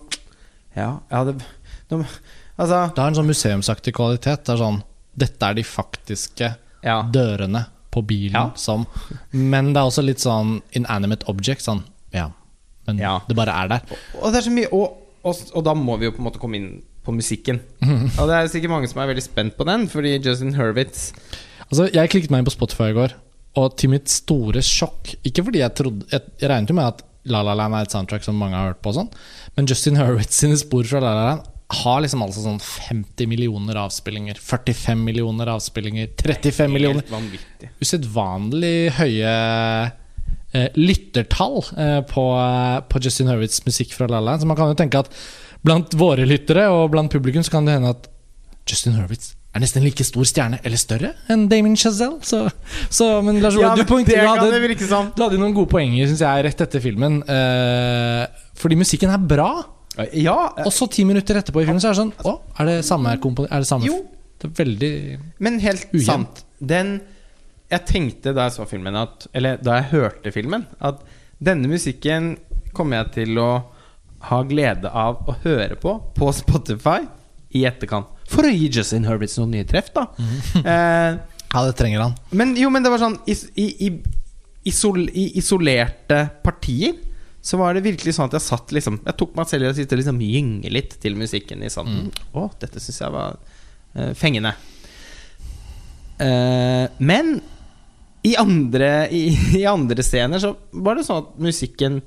Ja, 0.77 0.91
ja 1.11 1.25
det, 1.25 1.39
de, 1.91 2.03
Altså 2.57 2.79
Det 2.95 3.03
har 3.03 3.09
en 3.11 3.17
sånn 3.19 3.29
museumsaktig 3.29 3.93
kvalitet. 3.97 4.45
Det 4.47 4.55
er 4.55 4.61
sånn 4.63 4.83
Dette 5.17 5.49
er 5.51 5.55
de 5.57 5.63
faktiske 5.65 6.55
Ja. 6.85 7.03
dørene 7.03 7.67
på 7.93 8.03
bilen 8.07 8.35
Ja. 8.37 8.51
som 8.55 8.87
Men 9.33 9.73
det 9.73 9.81
er 9.81 9.87
også 9.89 10.05
litt 10.05 10.21
sånn 10.21 10.61
inanimate 10.77 11.27
object. 11.29 11.63
Sånn, 11.65 11.83
ja. 12.13 12.31
Men 12.87 12.99
Ja. 12.99 13.21
det 13.29 13.37
bare 13.37 13.53
er 13.65 13.69
der. 13.69 13.81
Og 14.23 14.33
det 14.33 14.39
er 14.45 14.51
så 14.51 14.53
mye 14.53 14.69
og, 14.73 14.97
og, 15.25 15.37
og 15.55 15.65
da 15.65 15.75
må 15.75 15.99
vi 15.99 16.07
jo 16.07 16.13
på 16.13 16.19
en 16.23 16.25
måte 16.31 16.39
komme 16.41 16.57
inn 16.57 16.83
på 17.07 17.13
musikken. 17.15 17.61
Og 18.19 18.27
det 18.29 18.35
er 18.35 18.49
sikkert 18.51 18.71
mange 18.71 18.89
som 18.91 18.99
er 19.01 19.07
veldig 19.07 19.23
spent 19.23 19.57
på 19.57 19.65
den, 19.65 19.87
fordi 19.89 20.17
Justin 20.25 20.55
Hurwitz 20.55 21.13
Altså, 21.71 21.87
jeg 21.93 22.11
klikket 22.11 22.31
meg 22.31 22.41
inn 22.41 22.45
på 22.49 22.55
Spotify 22.55 22.91
i 22.91 22.97
går, 22.97 23.13
og 23.57 23.77
til 23.79 23.91
mitt 23.91 24.09
store 24.11 24.61
sjokk 24.63 25.15
Ikke 25.25 25.43
fordi 25.47 25.59
jeg 25.63 25.75
trodde 25.75 26.05
Jeg, 26.13 26.23
jeg 26.41 26.51
regnet 26.51 26.69
jo 26.71 26.75
med 26.75 26.85
at 26.87 27.03
La 27.31 27.43
La 27.47 27.57
Land 27.59 27.77
er 27.77 27.87
et 27.87 27.95
soundtrack 27.95 28.25
som 28.27 28.39
mange 28.39 28.59
har 28.59 28.73
hørt 28.73 28.83
på, 28.85 28.95
sånn 28.97 29.11
men 29.57 29.69
Justin 29.71 29.97
Hurwitz 29.97 30.37
sine 30.37 30.57
spor 30.61 30.85
fra 30.89 31.01
La 31.01 31.13
La 31.17 31.29
Land 31.31 31.53
har 31.81 32.03
liksom 32.05 32.23
altså 32.23 32.45
sånn 32.45 32.61
50 32.63 33.27
millioner 33.31 33.79
avspillinger, 33.81 34.39
45 34.39 35.01
millioner 35.03 35.51
avspillinger, 35.51 36.13
35 36.21 36.71
millioner. 36.71 37.07
Usedvanlig 37.83 38.93
høye 39.01 39.33
eh, 40.55 40.69
lyttertall 40.79 41.59
eh, 41.75 41.99
på, 42.07 42.27
på 42.87 43.03
Justin 43.03 43.33
Hurwitz 43.33 43.65
musikk 43.67 43.97
fra 43.97 44.07
La 44.07 44.21
La 44.21 44.31
Land. 44.31 44.45
Så 44.45 44.51
man 44.51 44.61
kan 44.61 44.71
jo 44.71 44.79
tenke 44.79 45.03
at 45.03 45.11
blant 45.67 45.97
våre 45.99 46.29
lyttere 46.29 46.69
og 46.71 46.93
blant 46.95 47.11
publikum 47.11 47.43
så 47.43 47.57
kan 47.57 47.67
det 47.67 47.81
hende 47.81 47.97
at 47.97 48.07
Justin 48.71 49.01
Hurwitz 49.01 49.35
er 49.57 49.63
nesten 49.65 49.85
like 49.85 50.05
stor 50.07 50.27
stjerne, 50.29 50.59
eller 50.67 50.81
større, 50.81 51.13
enn 51.33 51.47
Damien 51.51 51.77
Chazelle. 51.79 52.19
Så, 52.27 52.43
så, 52.93 53.09
men 53.25 53.41
Lars 53.43 53.57
Ole, 53.57 53.65
Ja, 53.67 53.75
du, 53.77 53.83
du, 53.83 54.15
hadde, 54.17 54.89
sånn. 54.89 55.11
du 55.17 55.23
hadde 55.25 55.41
noen 55.41 55.55
gode 55.57 55.71
poenger 55.73 56.11
synes 56.11 56.23
jeg, 56.25 56.45
rett 56.47 56.61
etter 56.67 56.83
filmen. 56.85 57.21
Eh, 57.27 58.25
fordi 58.61 58.79
musikken 58.81 59.13
er 59.15 59.23
bra. 59.35 59.51
Ja, 60.13 60.37
Og 60.61 60.73
så 60.77 60.89
ti 60.93 61.07
minutter 61.09 61.39
etterpå 61.41 61.63
i 61.63 61.67
filmen 61.69 61.81
så 61.81 61.89
er 61.89 61.95
det 61.95 62.01
sånn 62.03 62.11
Å, 62.29 62.33
er 62.61 62.67
det 62.69 62.75
samme 62.85 63.15
kompon... 63.23 63.47
Er 63.49 63.63
det 63.65 63.69
samme 63.71 63.89
Jo. 63.89 64.03
Det 64.37 64.51
er 64.51 64.57
veldig 64.59 64.91
men 65.41 65.55
helt 65.63 65.87
ujent. 65.95 66.05
sant. 66.11 66.43
Den 66.61 66.91
Jeg 67.73 67.87
tenkte 67.89 68.35
da 68.37 68.45
jeg 68.51 68.59
så 68.59 68.67
filmen, 68.69 68.99
at 69.01 69.25
Eller 69.33 69.57
da 69.65 69.79
jeg 69.79 69.89
hørte 69.95 70.33
filmen, 70.35 70.67
at 70.85 71.01
denne 71.41 71.71
musikken 71.73 72.35
kommer 72.77 73.01
jeg 73.01 73.15
til 73.15 73.41
å 73.41 73.49
ha 74.29 74.43
glede 74.49 74.93
av 74.93 75.25
å 75.29 75.35
høre 75.47 75.77
på 75.81 75.97
på 76.17 76.29
Spotify 76.37 77.01
i 77.57 77.65
etterkant. 77.69 78.13
For 78.31 78.47
å 78.47 78.53
gi 78.53 78.69
Justin 78.73 79.07
Hurwitz 79.07 79.39
noen 79.41 79.55
nye 79.55 79.67
treff, 79.69 79.93
da. 79.95 80.09
eh, 80.63 81.17
Ja, 81.57 81.63
det 81.65 81.77
trenger 81.79 82.03
han. 82.03 82.15
Men 82.37 82.55
jo, 82.59 82.69
men 82.75 82.85
det 82.85 82.91
var 82.93 83.01
sånn 83.01 83.15
I, 83.31 83.37
i, 83.63 83.67
i, 83.87 83.91
isol, 84.69 85.07
I 85.09 85.29
isolerte 85.41 86.27
partier 86.45 86.97
så 87.47 87.61
var 87.61 87.77
det 87.77 87.85
virkelig 87.87 88.17
sånn 88.17 88.27
at 88.27 88.35
jeg 88.35 88.43
satt 88.43 88.73
liksom 88.75 88.97
Jeg 89.07 89.15
tok 89.21 89.37
meg 89.39 89.47
selv 89.47 89.69
i 89.69 89.71
å 89.71 89.75
sitte 89.77 89.95
og 89.95 90.01
liksom 90.01 90.23
gynge 90.27 90.73
litt 90.75 90.97
til 91.03 91.15
musikken 91.15 91.63
i 91.63 91.71
sanden. 91.71 92.09
Å, 92.35 92.49
dette 92.59 92.83
syns 92.83 92.99
jeg 93.05 93.15
var 93.15 93.37
uh, 93.39 94.11
fengende. 94.19 94.51
Uh, 96.19 96.91
men 96.99 97.37
i 98.27 98.35
andre, 98.41 98.91
i, 99.15 99.29
i 99.61 99.63
andre 99.71 100.03
scener 100.03 100.43
så 100.43 100.57
var 100.75 100.99
det 100.99 101.07
sånn 101.07 101.23
at 101.23 101.37
musikken 101.47 102.01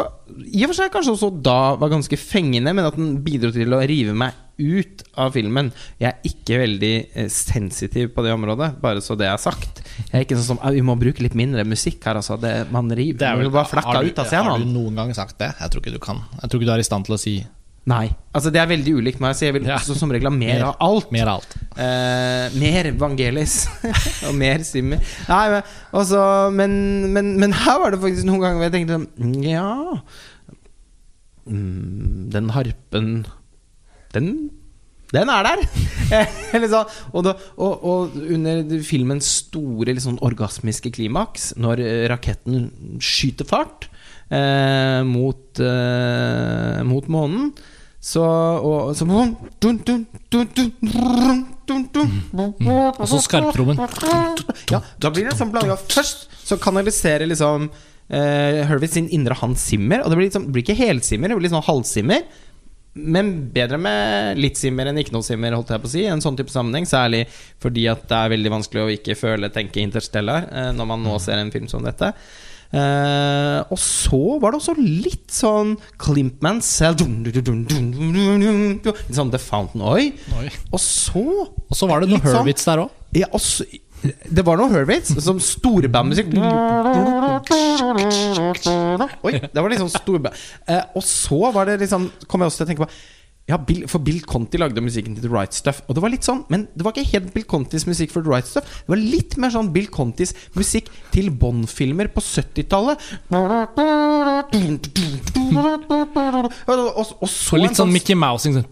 I 0.00 0.62
og 0.64 0.70
for 0.70 0.78
seg 0.78 0.94
kanskje 0.94 1.12
også 1.18 1.30
da 1.44 1.74
var 1.78 1.92
ganske 1.92 2.16
fengende, 2.18 2.72
men 2.72 2.88
at 2.88 2.96
den 2.96 3.18
bidro 3.26 3.52
til 3.52 3.76
å 3.76 3.82
rive 3.84 4.16
meg 4.16 4.40
ut 4.58 5.02
av 5.18 5.32
filmen. 5.34 5.72
Jeg 5.98 6.10
er 6.12 6.28
ikke 6.30 6.58
veldig 6.62 6.92
eh, 7.14 7.28
sensitiv 7.32 8.12
på 8.14 8.22
det 8.26 8.32
området, 8.36 8.70
bare 8.82 9.02
så 9.02 9.16
det 9.18 9.26
er 9.30 9.40
sagt. 9.42 9.82
Jeg 10.10 10.14
er 10.20 10.24
ikke 10.26 10.38
sånn 10.38 10.56
som 10.56 10.62
Vi 10.74 10.82
må 10.86 10.94
bruke 11.00 11.22
litt 11.24 11.34
mindre 11.38 11.64
musikk 11.66 12.04
her, 12.06 12.20
altså. 12.22 12.38
Det, 12.40 12.54
man 12.74 12.88
river 12.90 13.18
Det 13.18 13.28
er 13.28 13.36
vel- 13.42 13.50
bare 13.54 13.70
flakka 13.72 13.92
har 13.98 14.02
du- 14.04 14.10
ut 14.14 14.18
av 14.22 14.26
scenen. 14.30 14.50
Har 14.50 14.58
du 14.62 14.70
noen 14.70 14.94
gang 15.02 15.12
sagt 15.14 15.38
det? 15.38 15.52
Jeg 15.60 15.70
tror 15.74 15.82
ikke 15.82 15.92
du 15.96 15.98
kan. 16.02 16.22
Jeg 16.42 16.50
tror 16.50 16.60
ikke 16.60 16.70
du 16.70 16.74
er 16.76 16.84
i 16.84 16.88
stand 16.90 17.04
til 17.10 17.14
å 17.14 17.20
si 17.20 17.36
Nei. 17.86 18.06
Altså, 18.32 18.48
det 18.50 18.62
er 18.62 18.66
veldig 18.70 18.92
ulikt 18.96 19.20
meg, 19.20 19.34
så 19.36 19.44
jeg 19.44 19.52
vil 19.58 19.66
også 19.68 19.92
som 19.98 20.08
regel 20.08 20.30
ha 20.30 20.32
mer 20.32 20.62
av 20.70 20.76
alt. 20.80 21.10
mer 21.12 21.28
av 21.28 21.42
alt. 21.42 21.56
Eh, 21.76 22.54
mer 22.56 22.86
Vangelis 22.96 23.66
og 24.30 24.32
mer 24.40 24.62
Simmer. 24.64 25.02
Nei, 25.28 25.42
men, 25.52 25.62
også, 25.92 26.22
men, 26.56 27.12
men, 27.12 27.34
men 27.42 27.52
her 27.52 27.78
var 27.82 27.90
det 27.92 28.00
faktisk 28.00 28.24
noen 28.24 28.40
ganger 28.40 28.56
hvor 28.56 28.70
jeg 28.70 28.72
tenkte 28.78 28.96
sånn 29.02 29.44
Ja 29.44 30.00
mm, 31.46 32.30
Den 32.32 32.48
harpen 32.56 33.10
Den 34.14 34.36
den 35.14 35.30
er 35.30 35.46
der! 35.46 35.60
Eller 36.56 36.70
sånn, 36.72 36.94
og, 37.12 37.20
da, 37.26 37.34
og, 37.62 37.84
og 37.86 38.16
under 38.34 38.64
filmens 38.82 39.28
store 39.44 39.94
liksom, 39.94 40.16
orgasmiske 40.26 40.90
klimaks, 40.96 41.52
når 41.60 41.82
eh, 41.84 42.00
raketten 42.10 42.66
skyter 42.98 43.46
fart 43.46 43.86
eh, 44.34 45.04
mot, 45.06 45.62
eh, 45.62 46.82
mot 46.88 47.06
månen 47.12 47.52
så, 48.04 48.20
og, 48.60 48.90
så. 48.98 49.06
Og 53.00 53.08
så 53.08 53.20
skarptrommen. 53.24 53.80
Ja, 54.68 54.82
da 55.00 55.10
blir 55.14 55.30
det 55.30 55.38
sånn 55.38 55.52
blanda. 55.54 55.78
Først 55.80 56.26
så 56.44 56.58
kanaliserer 56.60 57.24
liksom 57.30 57.70
uh, 57.70 58.60
Hervis 58.68 58.98
sin 58.98 59.08
indre 59.08 59.38
Hans 59.40 59.64
Zimmer. 59.70 60.04
Og 60.04 60.12
det 60.12 60.18
blir, 60.20 60.28
liksom, 60.28 60.50
det 60.50 60.52
blir 60.52 60.66
ikke 60.66 60.76
helsimmer, 60.82 61.32
det 61.32 61.38
blir 61.38 61.48
litt 61.48 61.56
sånn 61.56 61.64
halvsimmer. 61.64 62.28
Men 62.94 63.32
bedre 63.54 63.78
med 63.82 64.38
litt 64.38 64.60
simmer 64.60 64.86
enn 64.86 65.00
ikke 65.02 65.16
noe 65.16 65.26
simmer, 65.26 65.56
holdt 65.56 65.72
jeg 65.74 65.82
på 65.82 65.90
å 65.90 65.94
si. 65.96 66.04
En 66.06 66.22
sånn 66.22 66.38
type 66.38 66.52
sammenheng 66.54 66.86
Særlig 66.86 67.24
fordi 67.62 67.88
at 67.90 68.04
det 68.06 68.20
er 68.20 68.30
veldig 68.36 68.52
vanskelig 68.54 68.84
å 68.84 68.92
ikke 68.94 69.16
føle, 69.18 69.50
tenke 69.50 69.82
interstellar 69.82 70.46
eh, 70.52 70.70
når 70.76 70.90
man 70.92 71.02
nå 71.02 71.16
ser 71.22 71.40
en 71.42 71.50
film 71.54 71.66
som 71.70 71.82
dette. 71.82 72.12
Eh, 72.74 73.60
og 73.70 73.78
så 73.78 74.18
var 74.42 74.50
det 74.54 74.58
også 74.58 74.72
litt 74.78 75.30
sånn 75.30 75.76
Klimpman 76.00 76.56
Litt 76.58 77.02
sånn 79.14 79.30
The 79.30 79.38
Fountain 79.42 79.84
Oi. 79.86 80.08
Oi. 80.40 80.48
Og 80.72 80.80
så 80.82 81.22
Og 81.46 81.76
så 81.78 81.86
var 81.90 82.02
det 82.02 82.10
noe 82.10 82.22
sånn- 82.24 82.48
der 82.50 82.82
òg. 82.86 82.90
ja, 83.14 83.28
det 84.04 84.44
var 84.44 84.58
noe 84.60 84.68
Herbates, 84.72 85.14
som 85.24 85.38
storbandmusikk. 85.40 86.34
Oi, 89.24 89.34
det 89.40 89.62
var 89.62 89.70
liksom 89.72 89.88
storband. 89.92 90.34
Eh, 90.68 90.82
og 90.94 91.04
så 91.06 91.40
var 91.54 91.70
det 91.70 91.78
liksom 91.84 92.10
kom 92.28 92.44
jeg 92.44 92.52
også 92.52 92.62
til 92.62 92.66
å 92.66 92.70
tenke 92.72 92.84
på 92.84 92.92
ja, 93.44 93.58
Bill, 93.60 93.84
For 93.92 94.00
Bill 94.00 94.22
Conti 94.24 94.56
lagde 94.56 94.80
musikken 94.80 95.18
til 95.18 95.26
The 95.26 95.32
Right 95.32 95.52
Stuff. 95.52 95.82
Og 95.84 95.96
det 95.96 96.02
var 96.04 96.12
litt 96.14 96.24
sånn 96.24 96.44
Men 96.52 96.64
det 96.72 96.84
var 96.86 96.94
ikke 96.94 97.10
helt 97.12 97.32
Bill 97.34 97.44
Contis 97.48 97.84
musikk 97.84 98.14
for 98.14 98.24
The 98.24 98.32
Right 98.32 98.48
Stuff. 98.48 98.64
Det 98.86 98.94
var 98.94 99.02
litt 99.02 99.36
mer 99.40 99.52
sånn 99.52 99.68
Bill 99.74 99.90
Contis 99.92 100.32
musikk 100.56 100.88
til 101.12 101.28
Bond-filmer 101.28 102.08
på 102.14 102.24
70-tallet. 102.24 103.04
Og, 106.72 107.04
og, 107.20 107.28
så 107.28 107.58
Og 107.58 107.62
litt 107.66 107.76
sånn 107.76 107.92
Mickey 107.92 108.16
Mousing. 108.16 108.56
Sånn. 108.56 108.64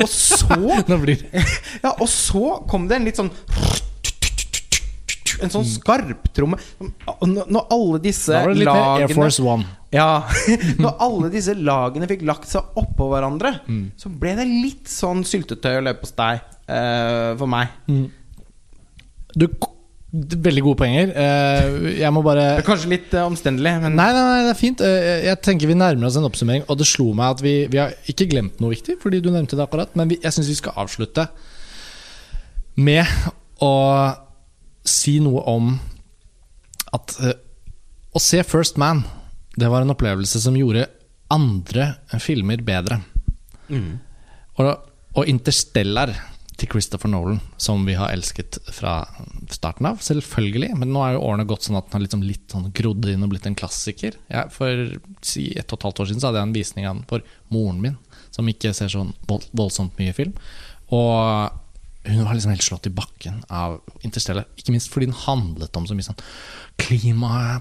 Og 0.00 0.08
så 0.08 0.48
Ja, 1.84 1.92
og 1.92 2.08
så 2.08 2.62
kom 2.70 2.88
det 2.88 2.96
en 2.96 3.10
litt 3.10 3.20
sånn 3.20 3.32
En 5.44 5.52
sånn 5.52 5.66
skarptromme. 5.68 6.58
Når 7.22 7.66
alle 7.74 8.00
disse 8.02 8.32
Da 8.34 8.42
var 8.44 8.52
det 8.54 8.60
litt 8.62 8.68
lagene 8.70 9.06
Air 9.06 9.14
Force 9.16 9.44
One. 9.44 9.66
Ja, 9.94 10.08
Når 10.82 10.98
alle 11.06 11.30
disse 11.32 11.54
lagene 11.56 12.08
fikk 12.10 12.26
lagt 12.28 12.50
seg 12.50 12.76
oppå 12.80 13.08
hverandre, 13.12 13.54
så 13.96 14.10
ble 14.12 14.34
det 14.40 14.46
litt 14.48 14.90
sånn 14.92 15.24
syltetøy 15.26 15.78
og 15.78 15.86
leverpostei 15.88 16.34
uh, 16.42 17.32
for 17.40 17.48
meg. 17.50 17.72
Du, 19.38 19.46
veldig 20.12 20.62
gode 20.64 20.78
poenger. 20.80 21.10
Eh, 21.12 21.88
Jeg 22.00 22.12
må 22.16 22.22
bare 22.24 22.44
Det 22.56 22.62
er 22.62 22.68
kanskje 22.68 22.92
litt 22.94 23.12
eh, 23.14 23.26
omstendelig, 23.28 23.74
men 23.82 23.96
Nei, 23.98 24.08
nei, 24.16 24.22
nei, 24.24 24.38
det 24.46 24.52
er 24.54 24.58
fint. 24.60 24.80
Eh, 24.84 25.24
Jeg 25.28 25.40
tenker 25.44 25.68
vi 25.68 25.76
nærmer 25.76 26.08
oss 26.08 26.16
en 26.16 26.24
oppsummering, 26.28 26.64
og 26.68 26.78
det 26.80 26.86
slo 26.88 27.10
meg 27.16 27.36
at 27.36 27.42
vi, 27.44 27.54
vi 27.72 27.80
har 27.82 27.92
ikke 28.08 28.28
glemt 28.30 28.60
noe 28.62 28.72
viktig, 28.72 28.96
fordi 29.02 29.20
du 29.24 29.28
nevnte 29.34 29.56
det 29.58 29.66
akkurat, 29.66 29.92
men 30.00 30.08
vi, 30.12 30.20
jeg 30.24 30.32
syns 30.32 30.48
vi 30.48 30.56
skal 30.62 30.76
avslutte 30.80 31.28
med 32.78 33.04
å 33.64 33.72
si 34.88 35.18
noe 35.24 35.44
om 35.50 35.74
at 36.96 37.14
uh, 37.20 37.34
å 38.16 38.22
se 38.22 38.40
First 38.46 38.78
Man, 38.80 39.04
det 39.58 39.68
var 39.70 39.84
en 39.84 39.92
opplevelse 39.92 40.40
som 40.42 40.56
gjorde 40.56 40.88
andre 41.32 41.92
filmer 42.22 42.62
bedre. 42.64 43.02
Og, 44.58 44.70
og 45.14 45.28
Interstellar 45.28 46.14
til 46.58 46.70
Christopher 46.72 47.10
Nolan, 47.12 47.38
som 47.60 47.84
vi 47.86 47.94
har 47.94 48.10
elsket 48.10 48.58
fra 48.74 49.00
starten 49.52 49.86
av, 49.86 50.00
selvfølgelig. 50.02 50.72
Men 50.80 50.90
nå 50.90 51.04
er 51.04 51.14
jo 51.14 51.22
årene 51.28 51.46
gått 51.48 51.68
sånn 51.68 51.78
at 51.78 51.86
den 51.86 51.98
har 51.98 52.04
liksom 52.06 52.24
litt 52.26 52.50
sånn 52.50 52.72
grodd 52.74 53.06
inn 53.12 53.22
og 53.22 53.30
blitt 53.30 53.46
en 53.46 53.58
klassiker. 53.58 54.18
Ja, 54.32 54.48
for 54.50 54.98
si 55.22 55.52
et 55.54 55.70
og 55.70 55.78
et 55.78 55.86
halvt 55.86 56.02
år 56.02 56.10
siden 56.10 56.24
så 56.24 56.30
hadde 56.30 56.42
jeg 56.42 56.48
en 56.48 56.56
visning 56.56 56.88
av 56.88 56.98
den 56.98 57.06
for 57.10 57.30
moren 57.54 57.78
min, 57.84 57.96
som 58.34 58.50
ikke 58.50 58.74
ser 58.74 58.90
sånn 58.90 59.14
vold, 59.30 59.46
voldsomt 59.54 60.00
mye 60.02 60.16
film. 60.16 60.34
Og 60.90 61.54
hun 62.04 62.24
var 62.24 62.34
liksom 62.34 62.52
helt 62.54 62.62
slått 62.62 62.86
i 62.86 62.94
bakken 62.94 63.42
av 63.52 63.80
Interstellar. 64.06 64.46
Ikke 64.56 64.72
minst 64.72 64.90
fordi 64.92 65.08
den 65.10 65.18
handlet 65.18 65.76
om 65.76 65.86
så 65.88 65.96
mye 65.96 66.06
sånn 66.06 66.20
klima 66.78 67.60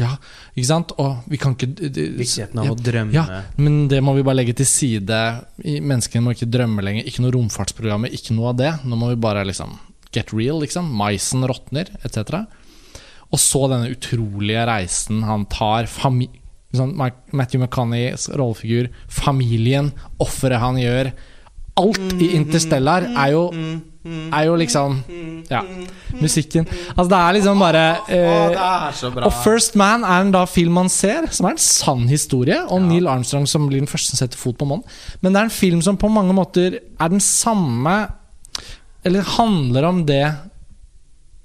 Ja, 0.00 0.14
ikke 0.54 0.68
sant? 0.68 0.92
Og 1.02 1.24
vi 1.28 1.40
kan 1.40 1.56
ikke 1.56 1.88
Viktigheten 1.88 2.60
av 2.62 2.68
ja, 2.68 2.74
å 2.74 2.78
drømme. 2.78 3.14
Ja, 3.16 3.42
men 3.58 3.86
det 3.92 4.00
må 4.04 4.14
vi 4.16 4.24
bare 4.24 4.38
legge 4.40 4.54
til 4.60 4.68
side. 4.68 5.18
Menneskene 5.64 6.24
må 6.24 6.36
ikke 6.36 6.50
drømme 6.52 6.84
lenger. 6.84 7.08
Ikke 7.08 7.24
noe 7.24 7.34
romfartsprogrammer, 7.34 8.12
ikke 8.12 8.36
noe 8.36 8.52
av 8.52 8.60
det. 8.60 8.70
Nå 8.86 8.98
må 9.00 9.10
vi 9.12 9.20
bare 9.20 9.44
liksom 9.48 9.74
get 10.12 10.32
real, 10.36 10.60
liksom. 10.62 10.88
Maisen 10.96 11.44
råtner, 11.48 11.90
etc. 12.04 12.44
Og 13.32 13.40
så 13.40 13.66
denne 13.72 13.90
utrolige 13.92 14.64
reisen 14.68 15.24
han 15.26 15.48
tar. 15.52 15.88
Fami 15.90 16.28
sånn 16.72 16.94
Matthew 16.96 17.60
McConneys 17.60 18.30
rollefigur, 18.32 18.88
familien, 19.12 19.90
offeret 20.22 20.62
han 20.62 20.78
gjør. 20.80 21.12
Alt 21.80 22.20
i 22.20 22.34
Interstellar 22.36 23.06
er 23.08 23.32
jo 23.32 23.46
Er 24.04 24.44
jo 24.48 24.56
liksom 24.58 24.98
Ja, 25.50 25.62
musikken. 26.20 26.66
Altså, 26.96 27.08
det 27.12 27.18
er 27.18 27.34
liksom 27.36 27.60
bare 27.60 27.82
eh, 28.08 29.24
og 29.26 29.32
First 29.44 29.76
Man 29.78 30.04
er 30.04 30.24
en 30.24 30.32
da 30.32 30.44
film 30.48 30.72
man 30.78 30.88
ser, 30.92 31.26
som 31.30 31.46
er 31.46 31.56
en 31.56 31.62
sann 31.62 32.06
historie 32.08 32.58
om 32.72 32.86
Neil 32.88 33.08
Armstrong 33.10 33.46
som 33.46 33.66
blir 33.68 33.82
den 33.82 33.90
første 33.90 34.12
som 34.12 34.22
setter 34.22 34.40
fot 34.40 34.56
på 34.58 34.68
månen. 34.68 34.84
Men 35.20 35.32
det 35.32 35.40
er 35.40 35.48
en 35.50 35.54
film 35.54 35.82
som 35.84 35.98
på 36.00 36.10
mange 36.12 36.34
måter 36.36 36.78
er 36.80 37.12
den 37.12 37.20
samme 37.22 38.08
Eller 39.04 39.22
handler 39.36 39.84
om 39.88 40.04
det 40.06 40.24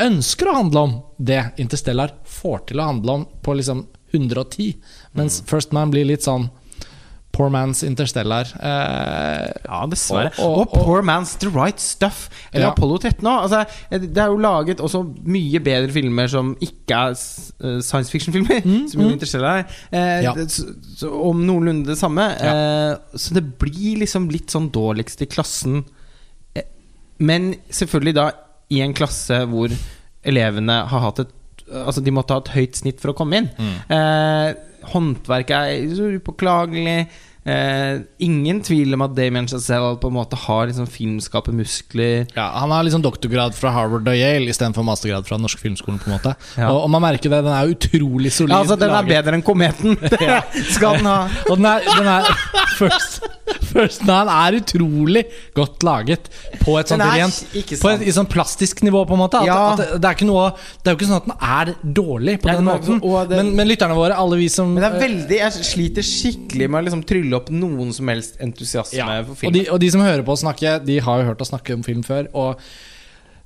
Ønsker 0.04 0.50
å 0.52 0.58
handle 0.60 0.80
om 0.86 0.96
det 1.18 1.42
Interstellar 1.58 2.14
får 2.26 2.68
til 2.70 2.80
å 2.80 2.90
handle 2.92 3.16
om 3.20 3.24
på 3.42 3.56
liksom 3.58 3.86
110. 4.14 4.76
Mens 5.18 5.42
First 5.50 5.74
Man 5.74 5.92
blir 5.92 6.06
litt 6.06 6.24
sånn 6.24 6.50
Poor 7.38 7.52
man's 7.54 7.84
Interstellar. 7.86 8.50
Eh, 8.58 9.52
Ja, 9.68 9.86
dessverre. 9.92 10.32
Og- 10.40 10.46
Og, 10.46 10.58
og- 10.58 10.78
og- 10.78 10.86
Poor 10.86 11.02
Man's 11.06 11.36
The 11.38 11.50
Right 11.54 11.80
Stuff. 11.80 12.30
Eller 12.52 12.66
Ja. 12.66 12.72
Apollo 12.72 12.98
13 12.98 13.22
òg. 13.28 13.44
Altså, 13.44 13.66
det 13.92 14.18
er 14.18 14.26
jo 14.32 14.38
laget 14.42 14.78
også 14.82 15.04
mye 15.26 15.60
bedre 15.60 15.92
filmer 15.94 16.28
som 16.28 16.56
ikke 16.60 16.96
er 16.96 17.12
eh, 17.12 17.80
science 17.82 18.10
fiction-filmer. 18.12 18.62
som 18.92 19.02
jo 19.02 19.10
Interstellar 19.10 19.60
er. 19.60 19.66
Eh, 19.92 20.24
Ja. 20.24 20.34
om 21.12 21.46
noenlunde 21.46 21.86
det 21.86 21.98
samme. 22.00 22.26
Ja. 22.42 22.54
Eh, 22.94 22.98
så 23.16 23.34
det 23.38 23.46
blir 23.60 24.00
liksom 24.00 24.30
litt 24.32 24.48
sånn 24.50 24.72
dårligst 24.72 25.22
i 25.22 25.26
klassen. 25.28 25.84
Eh, 26.56 26.64
men 27.20 27.56
selvfølgelig 27.70 28.14
da 28.16 28.32
i 28.72 28.82
en 28.82 28.94
klasse 28.94 29.46
hvor 29.48 29.70
elevene 30.26 30.88
har 30.88 31.00
hatt 31.00 31.20
et 31.20 31.34
Altså 31.68 32.00
de 32.02 32.12
måtte 32.16 32.32
ha 32.32 32.38
et 32.40 32.48
høyt 32.56 32.78
snitt 32.80 33.02
for 33.02 33.12
å 33.12 33.14
komme 33.18 33.34
inn. 33.42 33.50
Eh, 33.92 34.54
håndverket 34.94 35.56
er 35.58 35.96
så 35.96 36.12
upåklagelig. 36.18 37.08
Eh, 37.48 38.02
ingen 38.20 38.58
tvil 38.66 38.92
om 38.98 39.06
at 39.06 39.14
Damien 39.16 39.46
Chazelle 39.48 39.94
på 40.02 40.10
en 40.12 40.16
måte 40.18 40.36
har 40.36 40.68
liksom 40.68 40.88
filmskape 40.92 41.54
muskler. 41.56 42.26
Ja, 42.36 42.50
Han 42.60 42.72
har 42.76 42.84
liksom 42.84 43.02
doktorgrad 43.06 43.56
fra 43.56 43.72
Harvard 43.72 44.08
og 44.12 44.18
Yale 44.20 44.50
istedenfor 44.52 44.84
mastergrad 44.84 45.24
fra 45.30 45.38
Den 45.38 45.46
norske 45.48 45.62
filmskolen. 45.64 46.00
på 46.04 46.10
en 46.12 46.18
måte 46.18 46.36
Ja. 46.58 46.68
og, 46.74 46.84
og 46.84 46.90
man 46.92 47.02
merker 47.06 47.30
det, 47.32 47.40
den 47.46 47.54
er 47.56 47.72
utrolig 47.72 48.32
solid. 48.36 48.52
Ja, 48.52 48.60
altså 48.66 48.76
Den 48.76 48.90
er 48.90 49.02
laget. 49.02 49.08
bedre 49.26 49.34
enn 49.40 49.44
Kometen! 49.48 49.96
Det 50.58 50.66
skal 50.76 50.98
den 51.00 51.06
ha. 51.08 51.28
Og 51.50 51.56
den 51.58 51.66
er, 51.66 51.80
den 51.88 52.08
er 52.08 52.28
first, 52.80 53.22
First 53.72 54.04
Man 54.06 54.28
er 54.28 54.58
utrolig 54.60 55.24
godt 55.56 55.84
laget 55.88 56.28
på 56.66 56.76
et 56.82 56.90
sånt 56.92 57.02
rent 57.02 57.80
På 57.80 57.90
et 57.94 58.04
sånn 58.14 58.28
plastisk 58.28 58.82
nivå, 58.84 59.06
på 59.08 59.16
en 59.16 59.22
måte. 59.24 59.40
At, 59.40 59.48
Ja. 59.48 59.58
at 59.72 60.02
det, 60.04 60.12
er 60.12 60.26
noe 60.28 60.50
Det 60.84 60.92
er 60.92 60.96
jo 60.96 61.00
ikke 61.00 61.08
sånn 61.14 61.22
at 61.22 61.30
den 61.30 61.38
er 61.40 61.74
dårlig 62.02 62.36
på 62.44 62.52
den 62.52 62.66
måten. 62.68 63.00
men, 63.32 63.56
men 63.56 63.68
lytterne 63.72 63.96
våre, 63.96 64.18
alle 64.20 64.36
vi 64.42 64.50
som 64.52 64.74
Men 64.76 64.84
det 64.84 64.92
er 64.92 65.00
veldig 65.08 65.40
Jeg 65.40 65.66
sliter 65.72 66.04
skikkelig 66.04 66.70
med 66.70 66.82
å 66.82 66.86
liksom 66.90 67.06
trylle 67.08 67.37
opp 67.38 67.50
noen 67.54 67.94
som 67.96 68.08
helst 68.12 68.38
entusiasme 68.44 68.98
Ja, 68.98 69.08
for 69.24 69.32
og 69.32 69.38
film. 69.38 69.54
de, 69.54 69.66
og 69.72 69.80
de 69.80 69.90
som 69.94 70.02
hører 70.02 70.24
på 70.28 70.36
oss 70.36 70.44
snakke, 70.44 70.78
de 70.86 71.00
har 71.00 71.22
jo 71.24 71.30
hørt 71.32 71.42
oss 71.42 71.50
snakke 71.54 71.74
om 71.78 71.84
film 71.88 72.04
før. 72.04 72.28
Og 72.34 72.58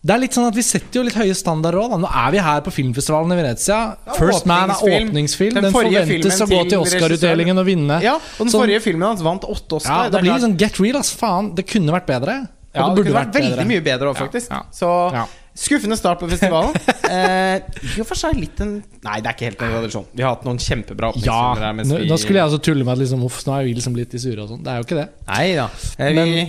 det 0.04 0.16
er 0.16 0.22
litt 0.24 0.34
sånn 0.34 0.48
at 0.50 0.56
Vi 0.58 0.64
setter 0.66 0.98
jo 0.98 1.04
litt 1.06 1.14
høye 1.14 1.36
standarder 1.38 1.78
òg. 1.78 1.92
Nå 2.02 2.10
er 2.10 2.32
vi 2.34 2.40
her 2.42 2.62
på 2.66 2.72
filmfestivalen 2.74 3.32
i 3.36 3.38
Venezia. 3.38 3.76
Ja, 4.08 4.14
First 4.18 4.48
Man 4.50 4.72
er 4.74 4.82
åpningsfilm. 4.82 5.54
Den 5.54 5.68
Den, 5.68 5.74
forventes 5.76 6.42
å 6.42 6.48
gå 6.50 6.62
til 6.72 6.80
Oscar-utdelingen 6.82 7.60
og 7.62 7.66
vinne. 7.68 8.02
ja, 8.02 8.16
og 8.16 8.40
den 8.40 8.48
Sånn- 8.50 8.64
forrige 8.66 8.82
filmen 8.82 9.08
hans 9.12 9.22
vant 9.22 9.44
åtte 9.44 9.78
Ja, 9.78 9.78
Oscar. 9.78 10.04
Da 10.04 10.10
Det 10.10 10.18
er 10.18 10.22
blir 10.26 10.34
det 10.34 10.42
sånn 10.48 10.58
get 10.58 10.80
real, 10.80 10.98
ass. 10.98 11.12
Faen, 11.14 11.54
det 11.56 11.68
kunne 11.68 11.92
vært 11.94 12.08
bedre. 12.08 12.48
Og 12.74 12.80
ja, 12.80 12.88
det, 12.88 12.96
burde 12.96 13.12
kunne 13.12 13.26
vært 13.26 13.34
veldig 13.36 13.56
bedre. 13.58 13.68
mye 13.68 13.84
bedre 13.84 14.08
òg, 14.10 14.16
Ja, 14.18 14.26
faktisk. 14.26 14.50
ja. 14.50 14.62
Så 14.72 15.12
Ja. 15.14 15.26
Skuffende 15.62 15.98
start 16.00 16.20
på 16.22 16.28
festivalen. 16.32 16.74
eh, 17.16 17.62
I 17.96 18.02
og 18.02 18.08
for 18.10 18.18
seg 18.20 18.38
litt 18.40 18.60
en 18.66 18.74
Nei, 19.06 19.20
det 19.22 19.30
er 19.30 19.36
ikke 19.36 19.48
helt 19.52 19.62
en 19.68 19.76
tradisjon. 19.78 20.08
Vi 20.18 20.26
har 20.26 20.36
hatt 20.36 20.48
noen 20.48 20.60
kjempebra 20.62 21.12
Ja, 21.26 21.38
her. 21.60 21.76
mens 21.78 21.90
nå, 21.92 22.00
vi- 22.02 22.10
nå 22.10 22.18
skulle 22.22 22.42
jeg 22.42 22.48
altså 22.50 22.62
tulle 22.66 22.84
med 22.88 22.96
at 22.96 23.02
liksom, 23.04 23.24
uff, 23.28 23.40
nå 23.48 23.56
er 23.60 23.68
vi 23.70 23.76
liksom 23.78 23.96
litt 23.98 24.14
i 24.18 24.22
sure 24.22 24.42
og 24.44 24.50
sånn. 24.52 24.64
Det 24.66 24.74
er 24.74 24.82
jo 24.82 24.88
ikke 24.90 25.00
det. 25.02 25.08
Nei 25.30 25.46
da. 25.60 25.70
Eh, 25.98 26.14
Men- 26.18 26.34
vi, 26.36 26.44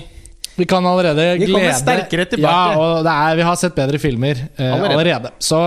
Vi 0.56 0.66
kan 0.68 0.84
allerede 0.84 1.38
Vi 1.40 1.46
kommer 1.48 1.72
sterkere 1.72 2.26
tilbake. 2.28 2.42
Ja, 2.52 2.74
og 2.76 3.04
det 3.06 3.12
er, 3.12 3.36
vi 3.38 3.42
har 3.48 3.56
sett 3.56 3.74
bedre 3.74 3.98
filmer 3.98 4.36
eh, 4.36 4.66
Allerede. 4.74 4.98
allerede. 4.98 5.30
Så 5.40 5.60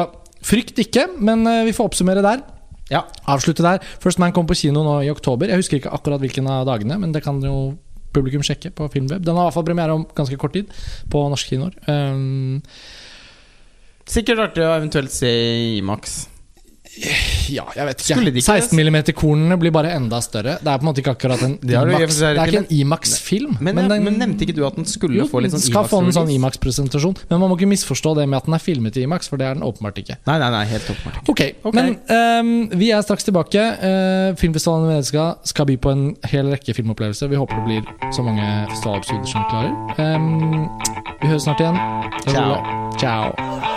frykt 0.46 0.78
ikke, 0.84 1.08
men 1.18 1.42
eh, 1.50 1.64
vi 1.66 1.72
får 1.74 1.90
oppsummere 1.90 2.22
der. 2.22 2.44
ja. 2.94 3.02
Avslutte 3.26 3.64
der. 3.66 3.80
First 4.00 4.20
Man 4.22 4.32
kom 4.32 4.46
på 4.46 4.54
kino 4.54 4.84
nå 4.86 5.00
i 5.02 5.10
oktober. 5.10 5.48
Jeg 5.50 5.58
husker 5.64 5.80
ikke 5.80 5.90
akkurat 5.92 6.22
hvilken 6.22 6.46
av 6.48 6.68
dagene, 6.70 7.00
men 7.02 7.12
det 7.12 7.24
kan 7.26 7.42
jo 7.42 7.76
publikum 8.14 8.44
sjekke 8.46 8.70
på 8.78 8.86
Filmweb. 8.94 9.26
Den 9.26 9.36
har 9.36 9.48
i 9.48 9.50
hvert 9.50 9.54
fall 9.58 9.66
premiere 9.68 9.92
om 9.98 10.06
ganske 10.16 10.38
kort 10.40 10.54
tid 10.54 10.70
på 11.12 11.24
norske 11.34 11.50
kinoer. 11.58 11.74
Um, 11.90 12.62
Sikkert 14.06 14.42
artig 14.50 14.66
å 14.66 14.72
eventuelt 14.78 15.14
se 15.14 15.30
i 15.30 15.76
Imax. 15.80 16.26
ja, 17.52 17.66
jeg 17.76 17.86
vet 17.90 18.02
ikke. 18.06 18.22
ikke 18.30 18.42
16 18.46 18.78
mm-kornene 18.80 19.58
blir 19.60 19.74
bare 19.76 19.90
enda 19.98 20.22
større. 20.24 20.56
Det 20.62 20.70
er 20.72 20.80
på 20.80 20.86
en 20.86 20.88
måte 20.88 21.02
ikke 21.02 21.16
akkurat 21.16 21.42
en 21.44 21.58
IMAX. 21.60 22.20
Det 22.22 22.30
er 22.30 22.52
ikke 22.52 22.62
en 22.62 22.70
Imax-film. 22.72 23.58
Men, 23.60 23.82
men, 23.90 24.16
nevnte 24.22 24.46
ikke 24.46 24.56
du 24.56 24.62
at 24.68 24.78
den 24.80 24.88
skulle 24.88 25.20
jo, 25.20 25.28
få 25.28 25.42
litt 25.44 25.56
sånn 25.56 25.64
skal 25.66 25.90
få 25.92 26.00
en 26.06 26.16
sånn? 26.16 26.32
Imax-presentasjon. 26.38 27.18
Men 27.32 27.44
man 27.44 27.52
må 27.52 27.60
ikke 27.60 27.70
misforstå 27.74 28.16
det 28.22 28.30
med 28.32 28.40
at 28.40 28.48
den 28.48 28.58
er 28.58 28.64
filmet 28.64 29.00
i 29.00 29.06
Imax, 29.08 29.28
for 29.32 29.42
det 29.42 29.50
er 29.50 29.60
den 29.60 29.68
åpenbart 29.68 30.00
ikke. 30.06 30.20
Nei, 30.30 30.38
nei, 30.40 30.50
nei, 30.56 30.64
helt 30.72 30.90
åpenbart. 30.96 31.20
Ok, 31.34 31.44
Ok. 31.66 31.76
men 31.76 31.96
um, 32.08 32.80
vi 32.80 32.92
er 32.96 33.04
straks 33.06 33.28
tilbake. 33.28 33.68
Uh, 33.84 34.32
Filmfestivalen 34.40 34.88
i 34.88 34.96
Venezia 34.96 35.30
skal 35.44 35.68
by 35.68 35.80
på 35.82 35.92
en 35.92 36.10
hel 36.32 36.54
rekke 36.54 36.78
filmopplevelser. 36.78 37.32
Vi 37.34 37.42
håper 37.42 37.60
det 37.60 37.68
blir 37.68 38.12
så 38.16 38.24
mange 38.24 38.48
festivalepisoder 38.72 39.32
som 39.34 39.44
vi 39.44 39.52
klarer. 39.52 39.74
Um, 40.00 40.70
vi 41.20 41.34
høres 41.34 41.50
snart 41.50 41.66
igjen. 41.66 41.82
Ciao. 42.30 42.62
Ciao. 43.02 43.75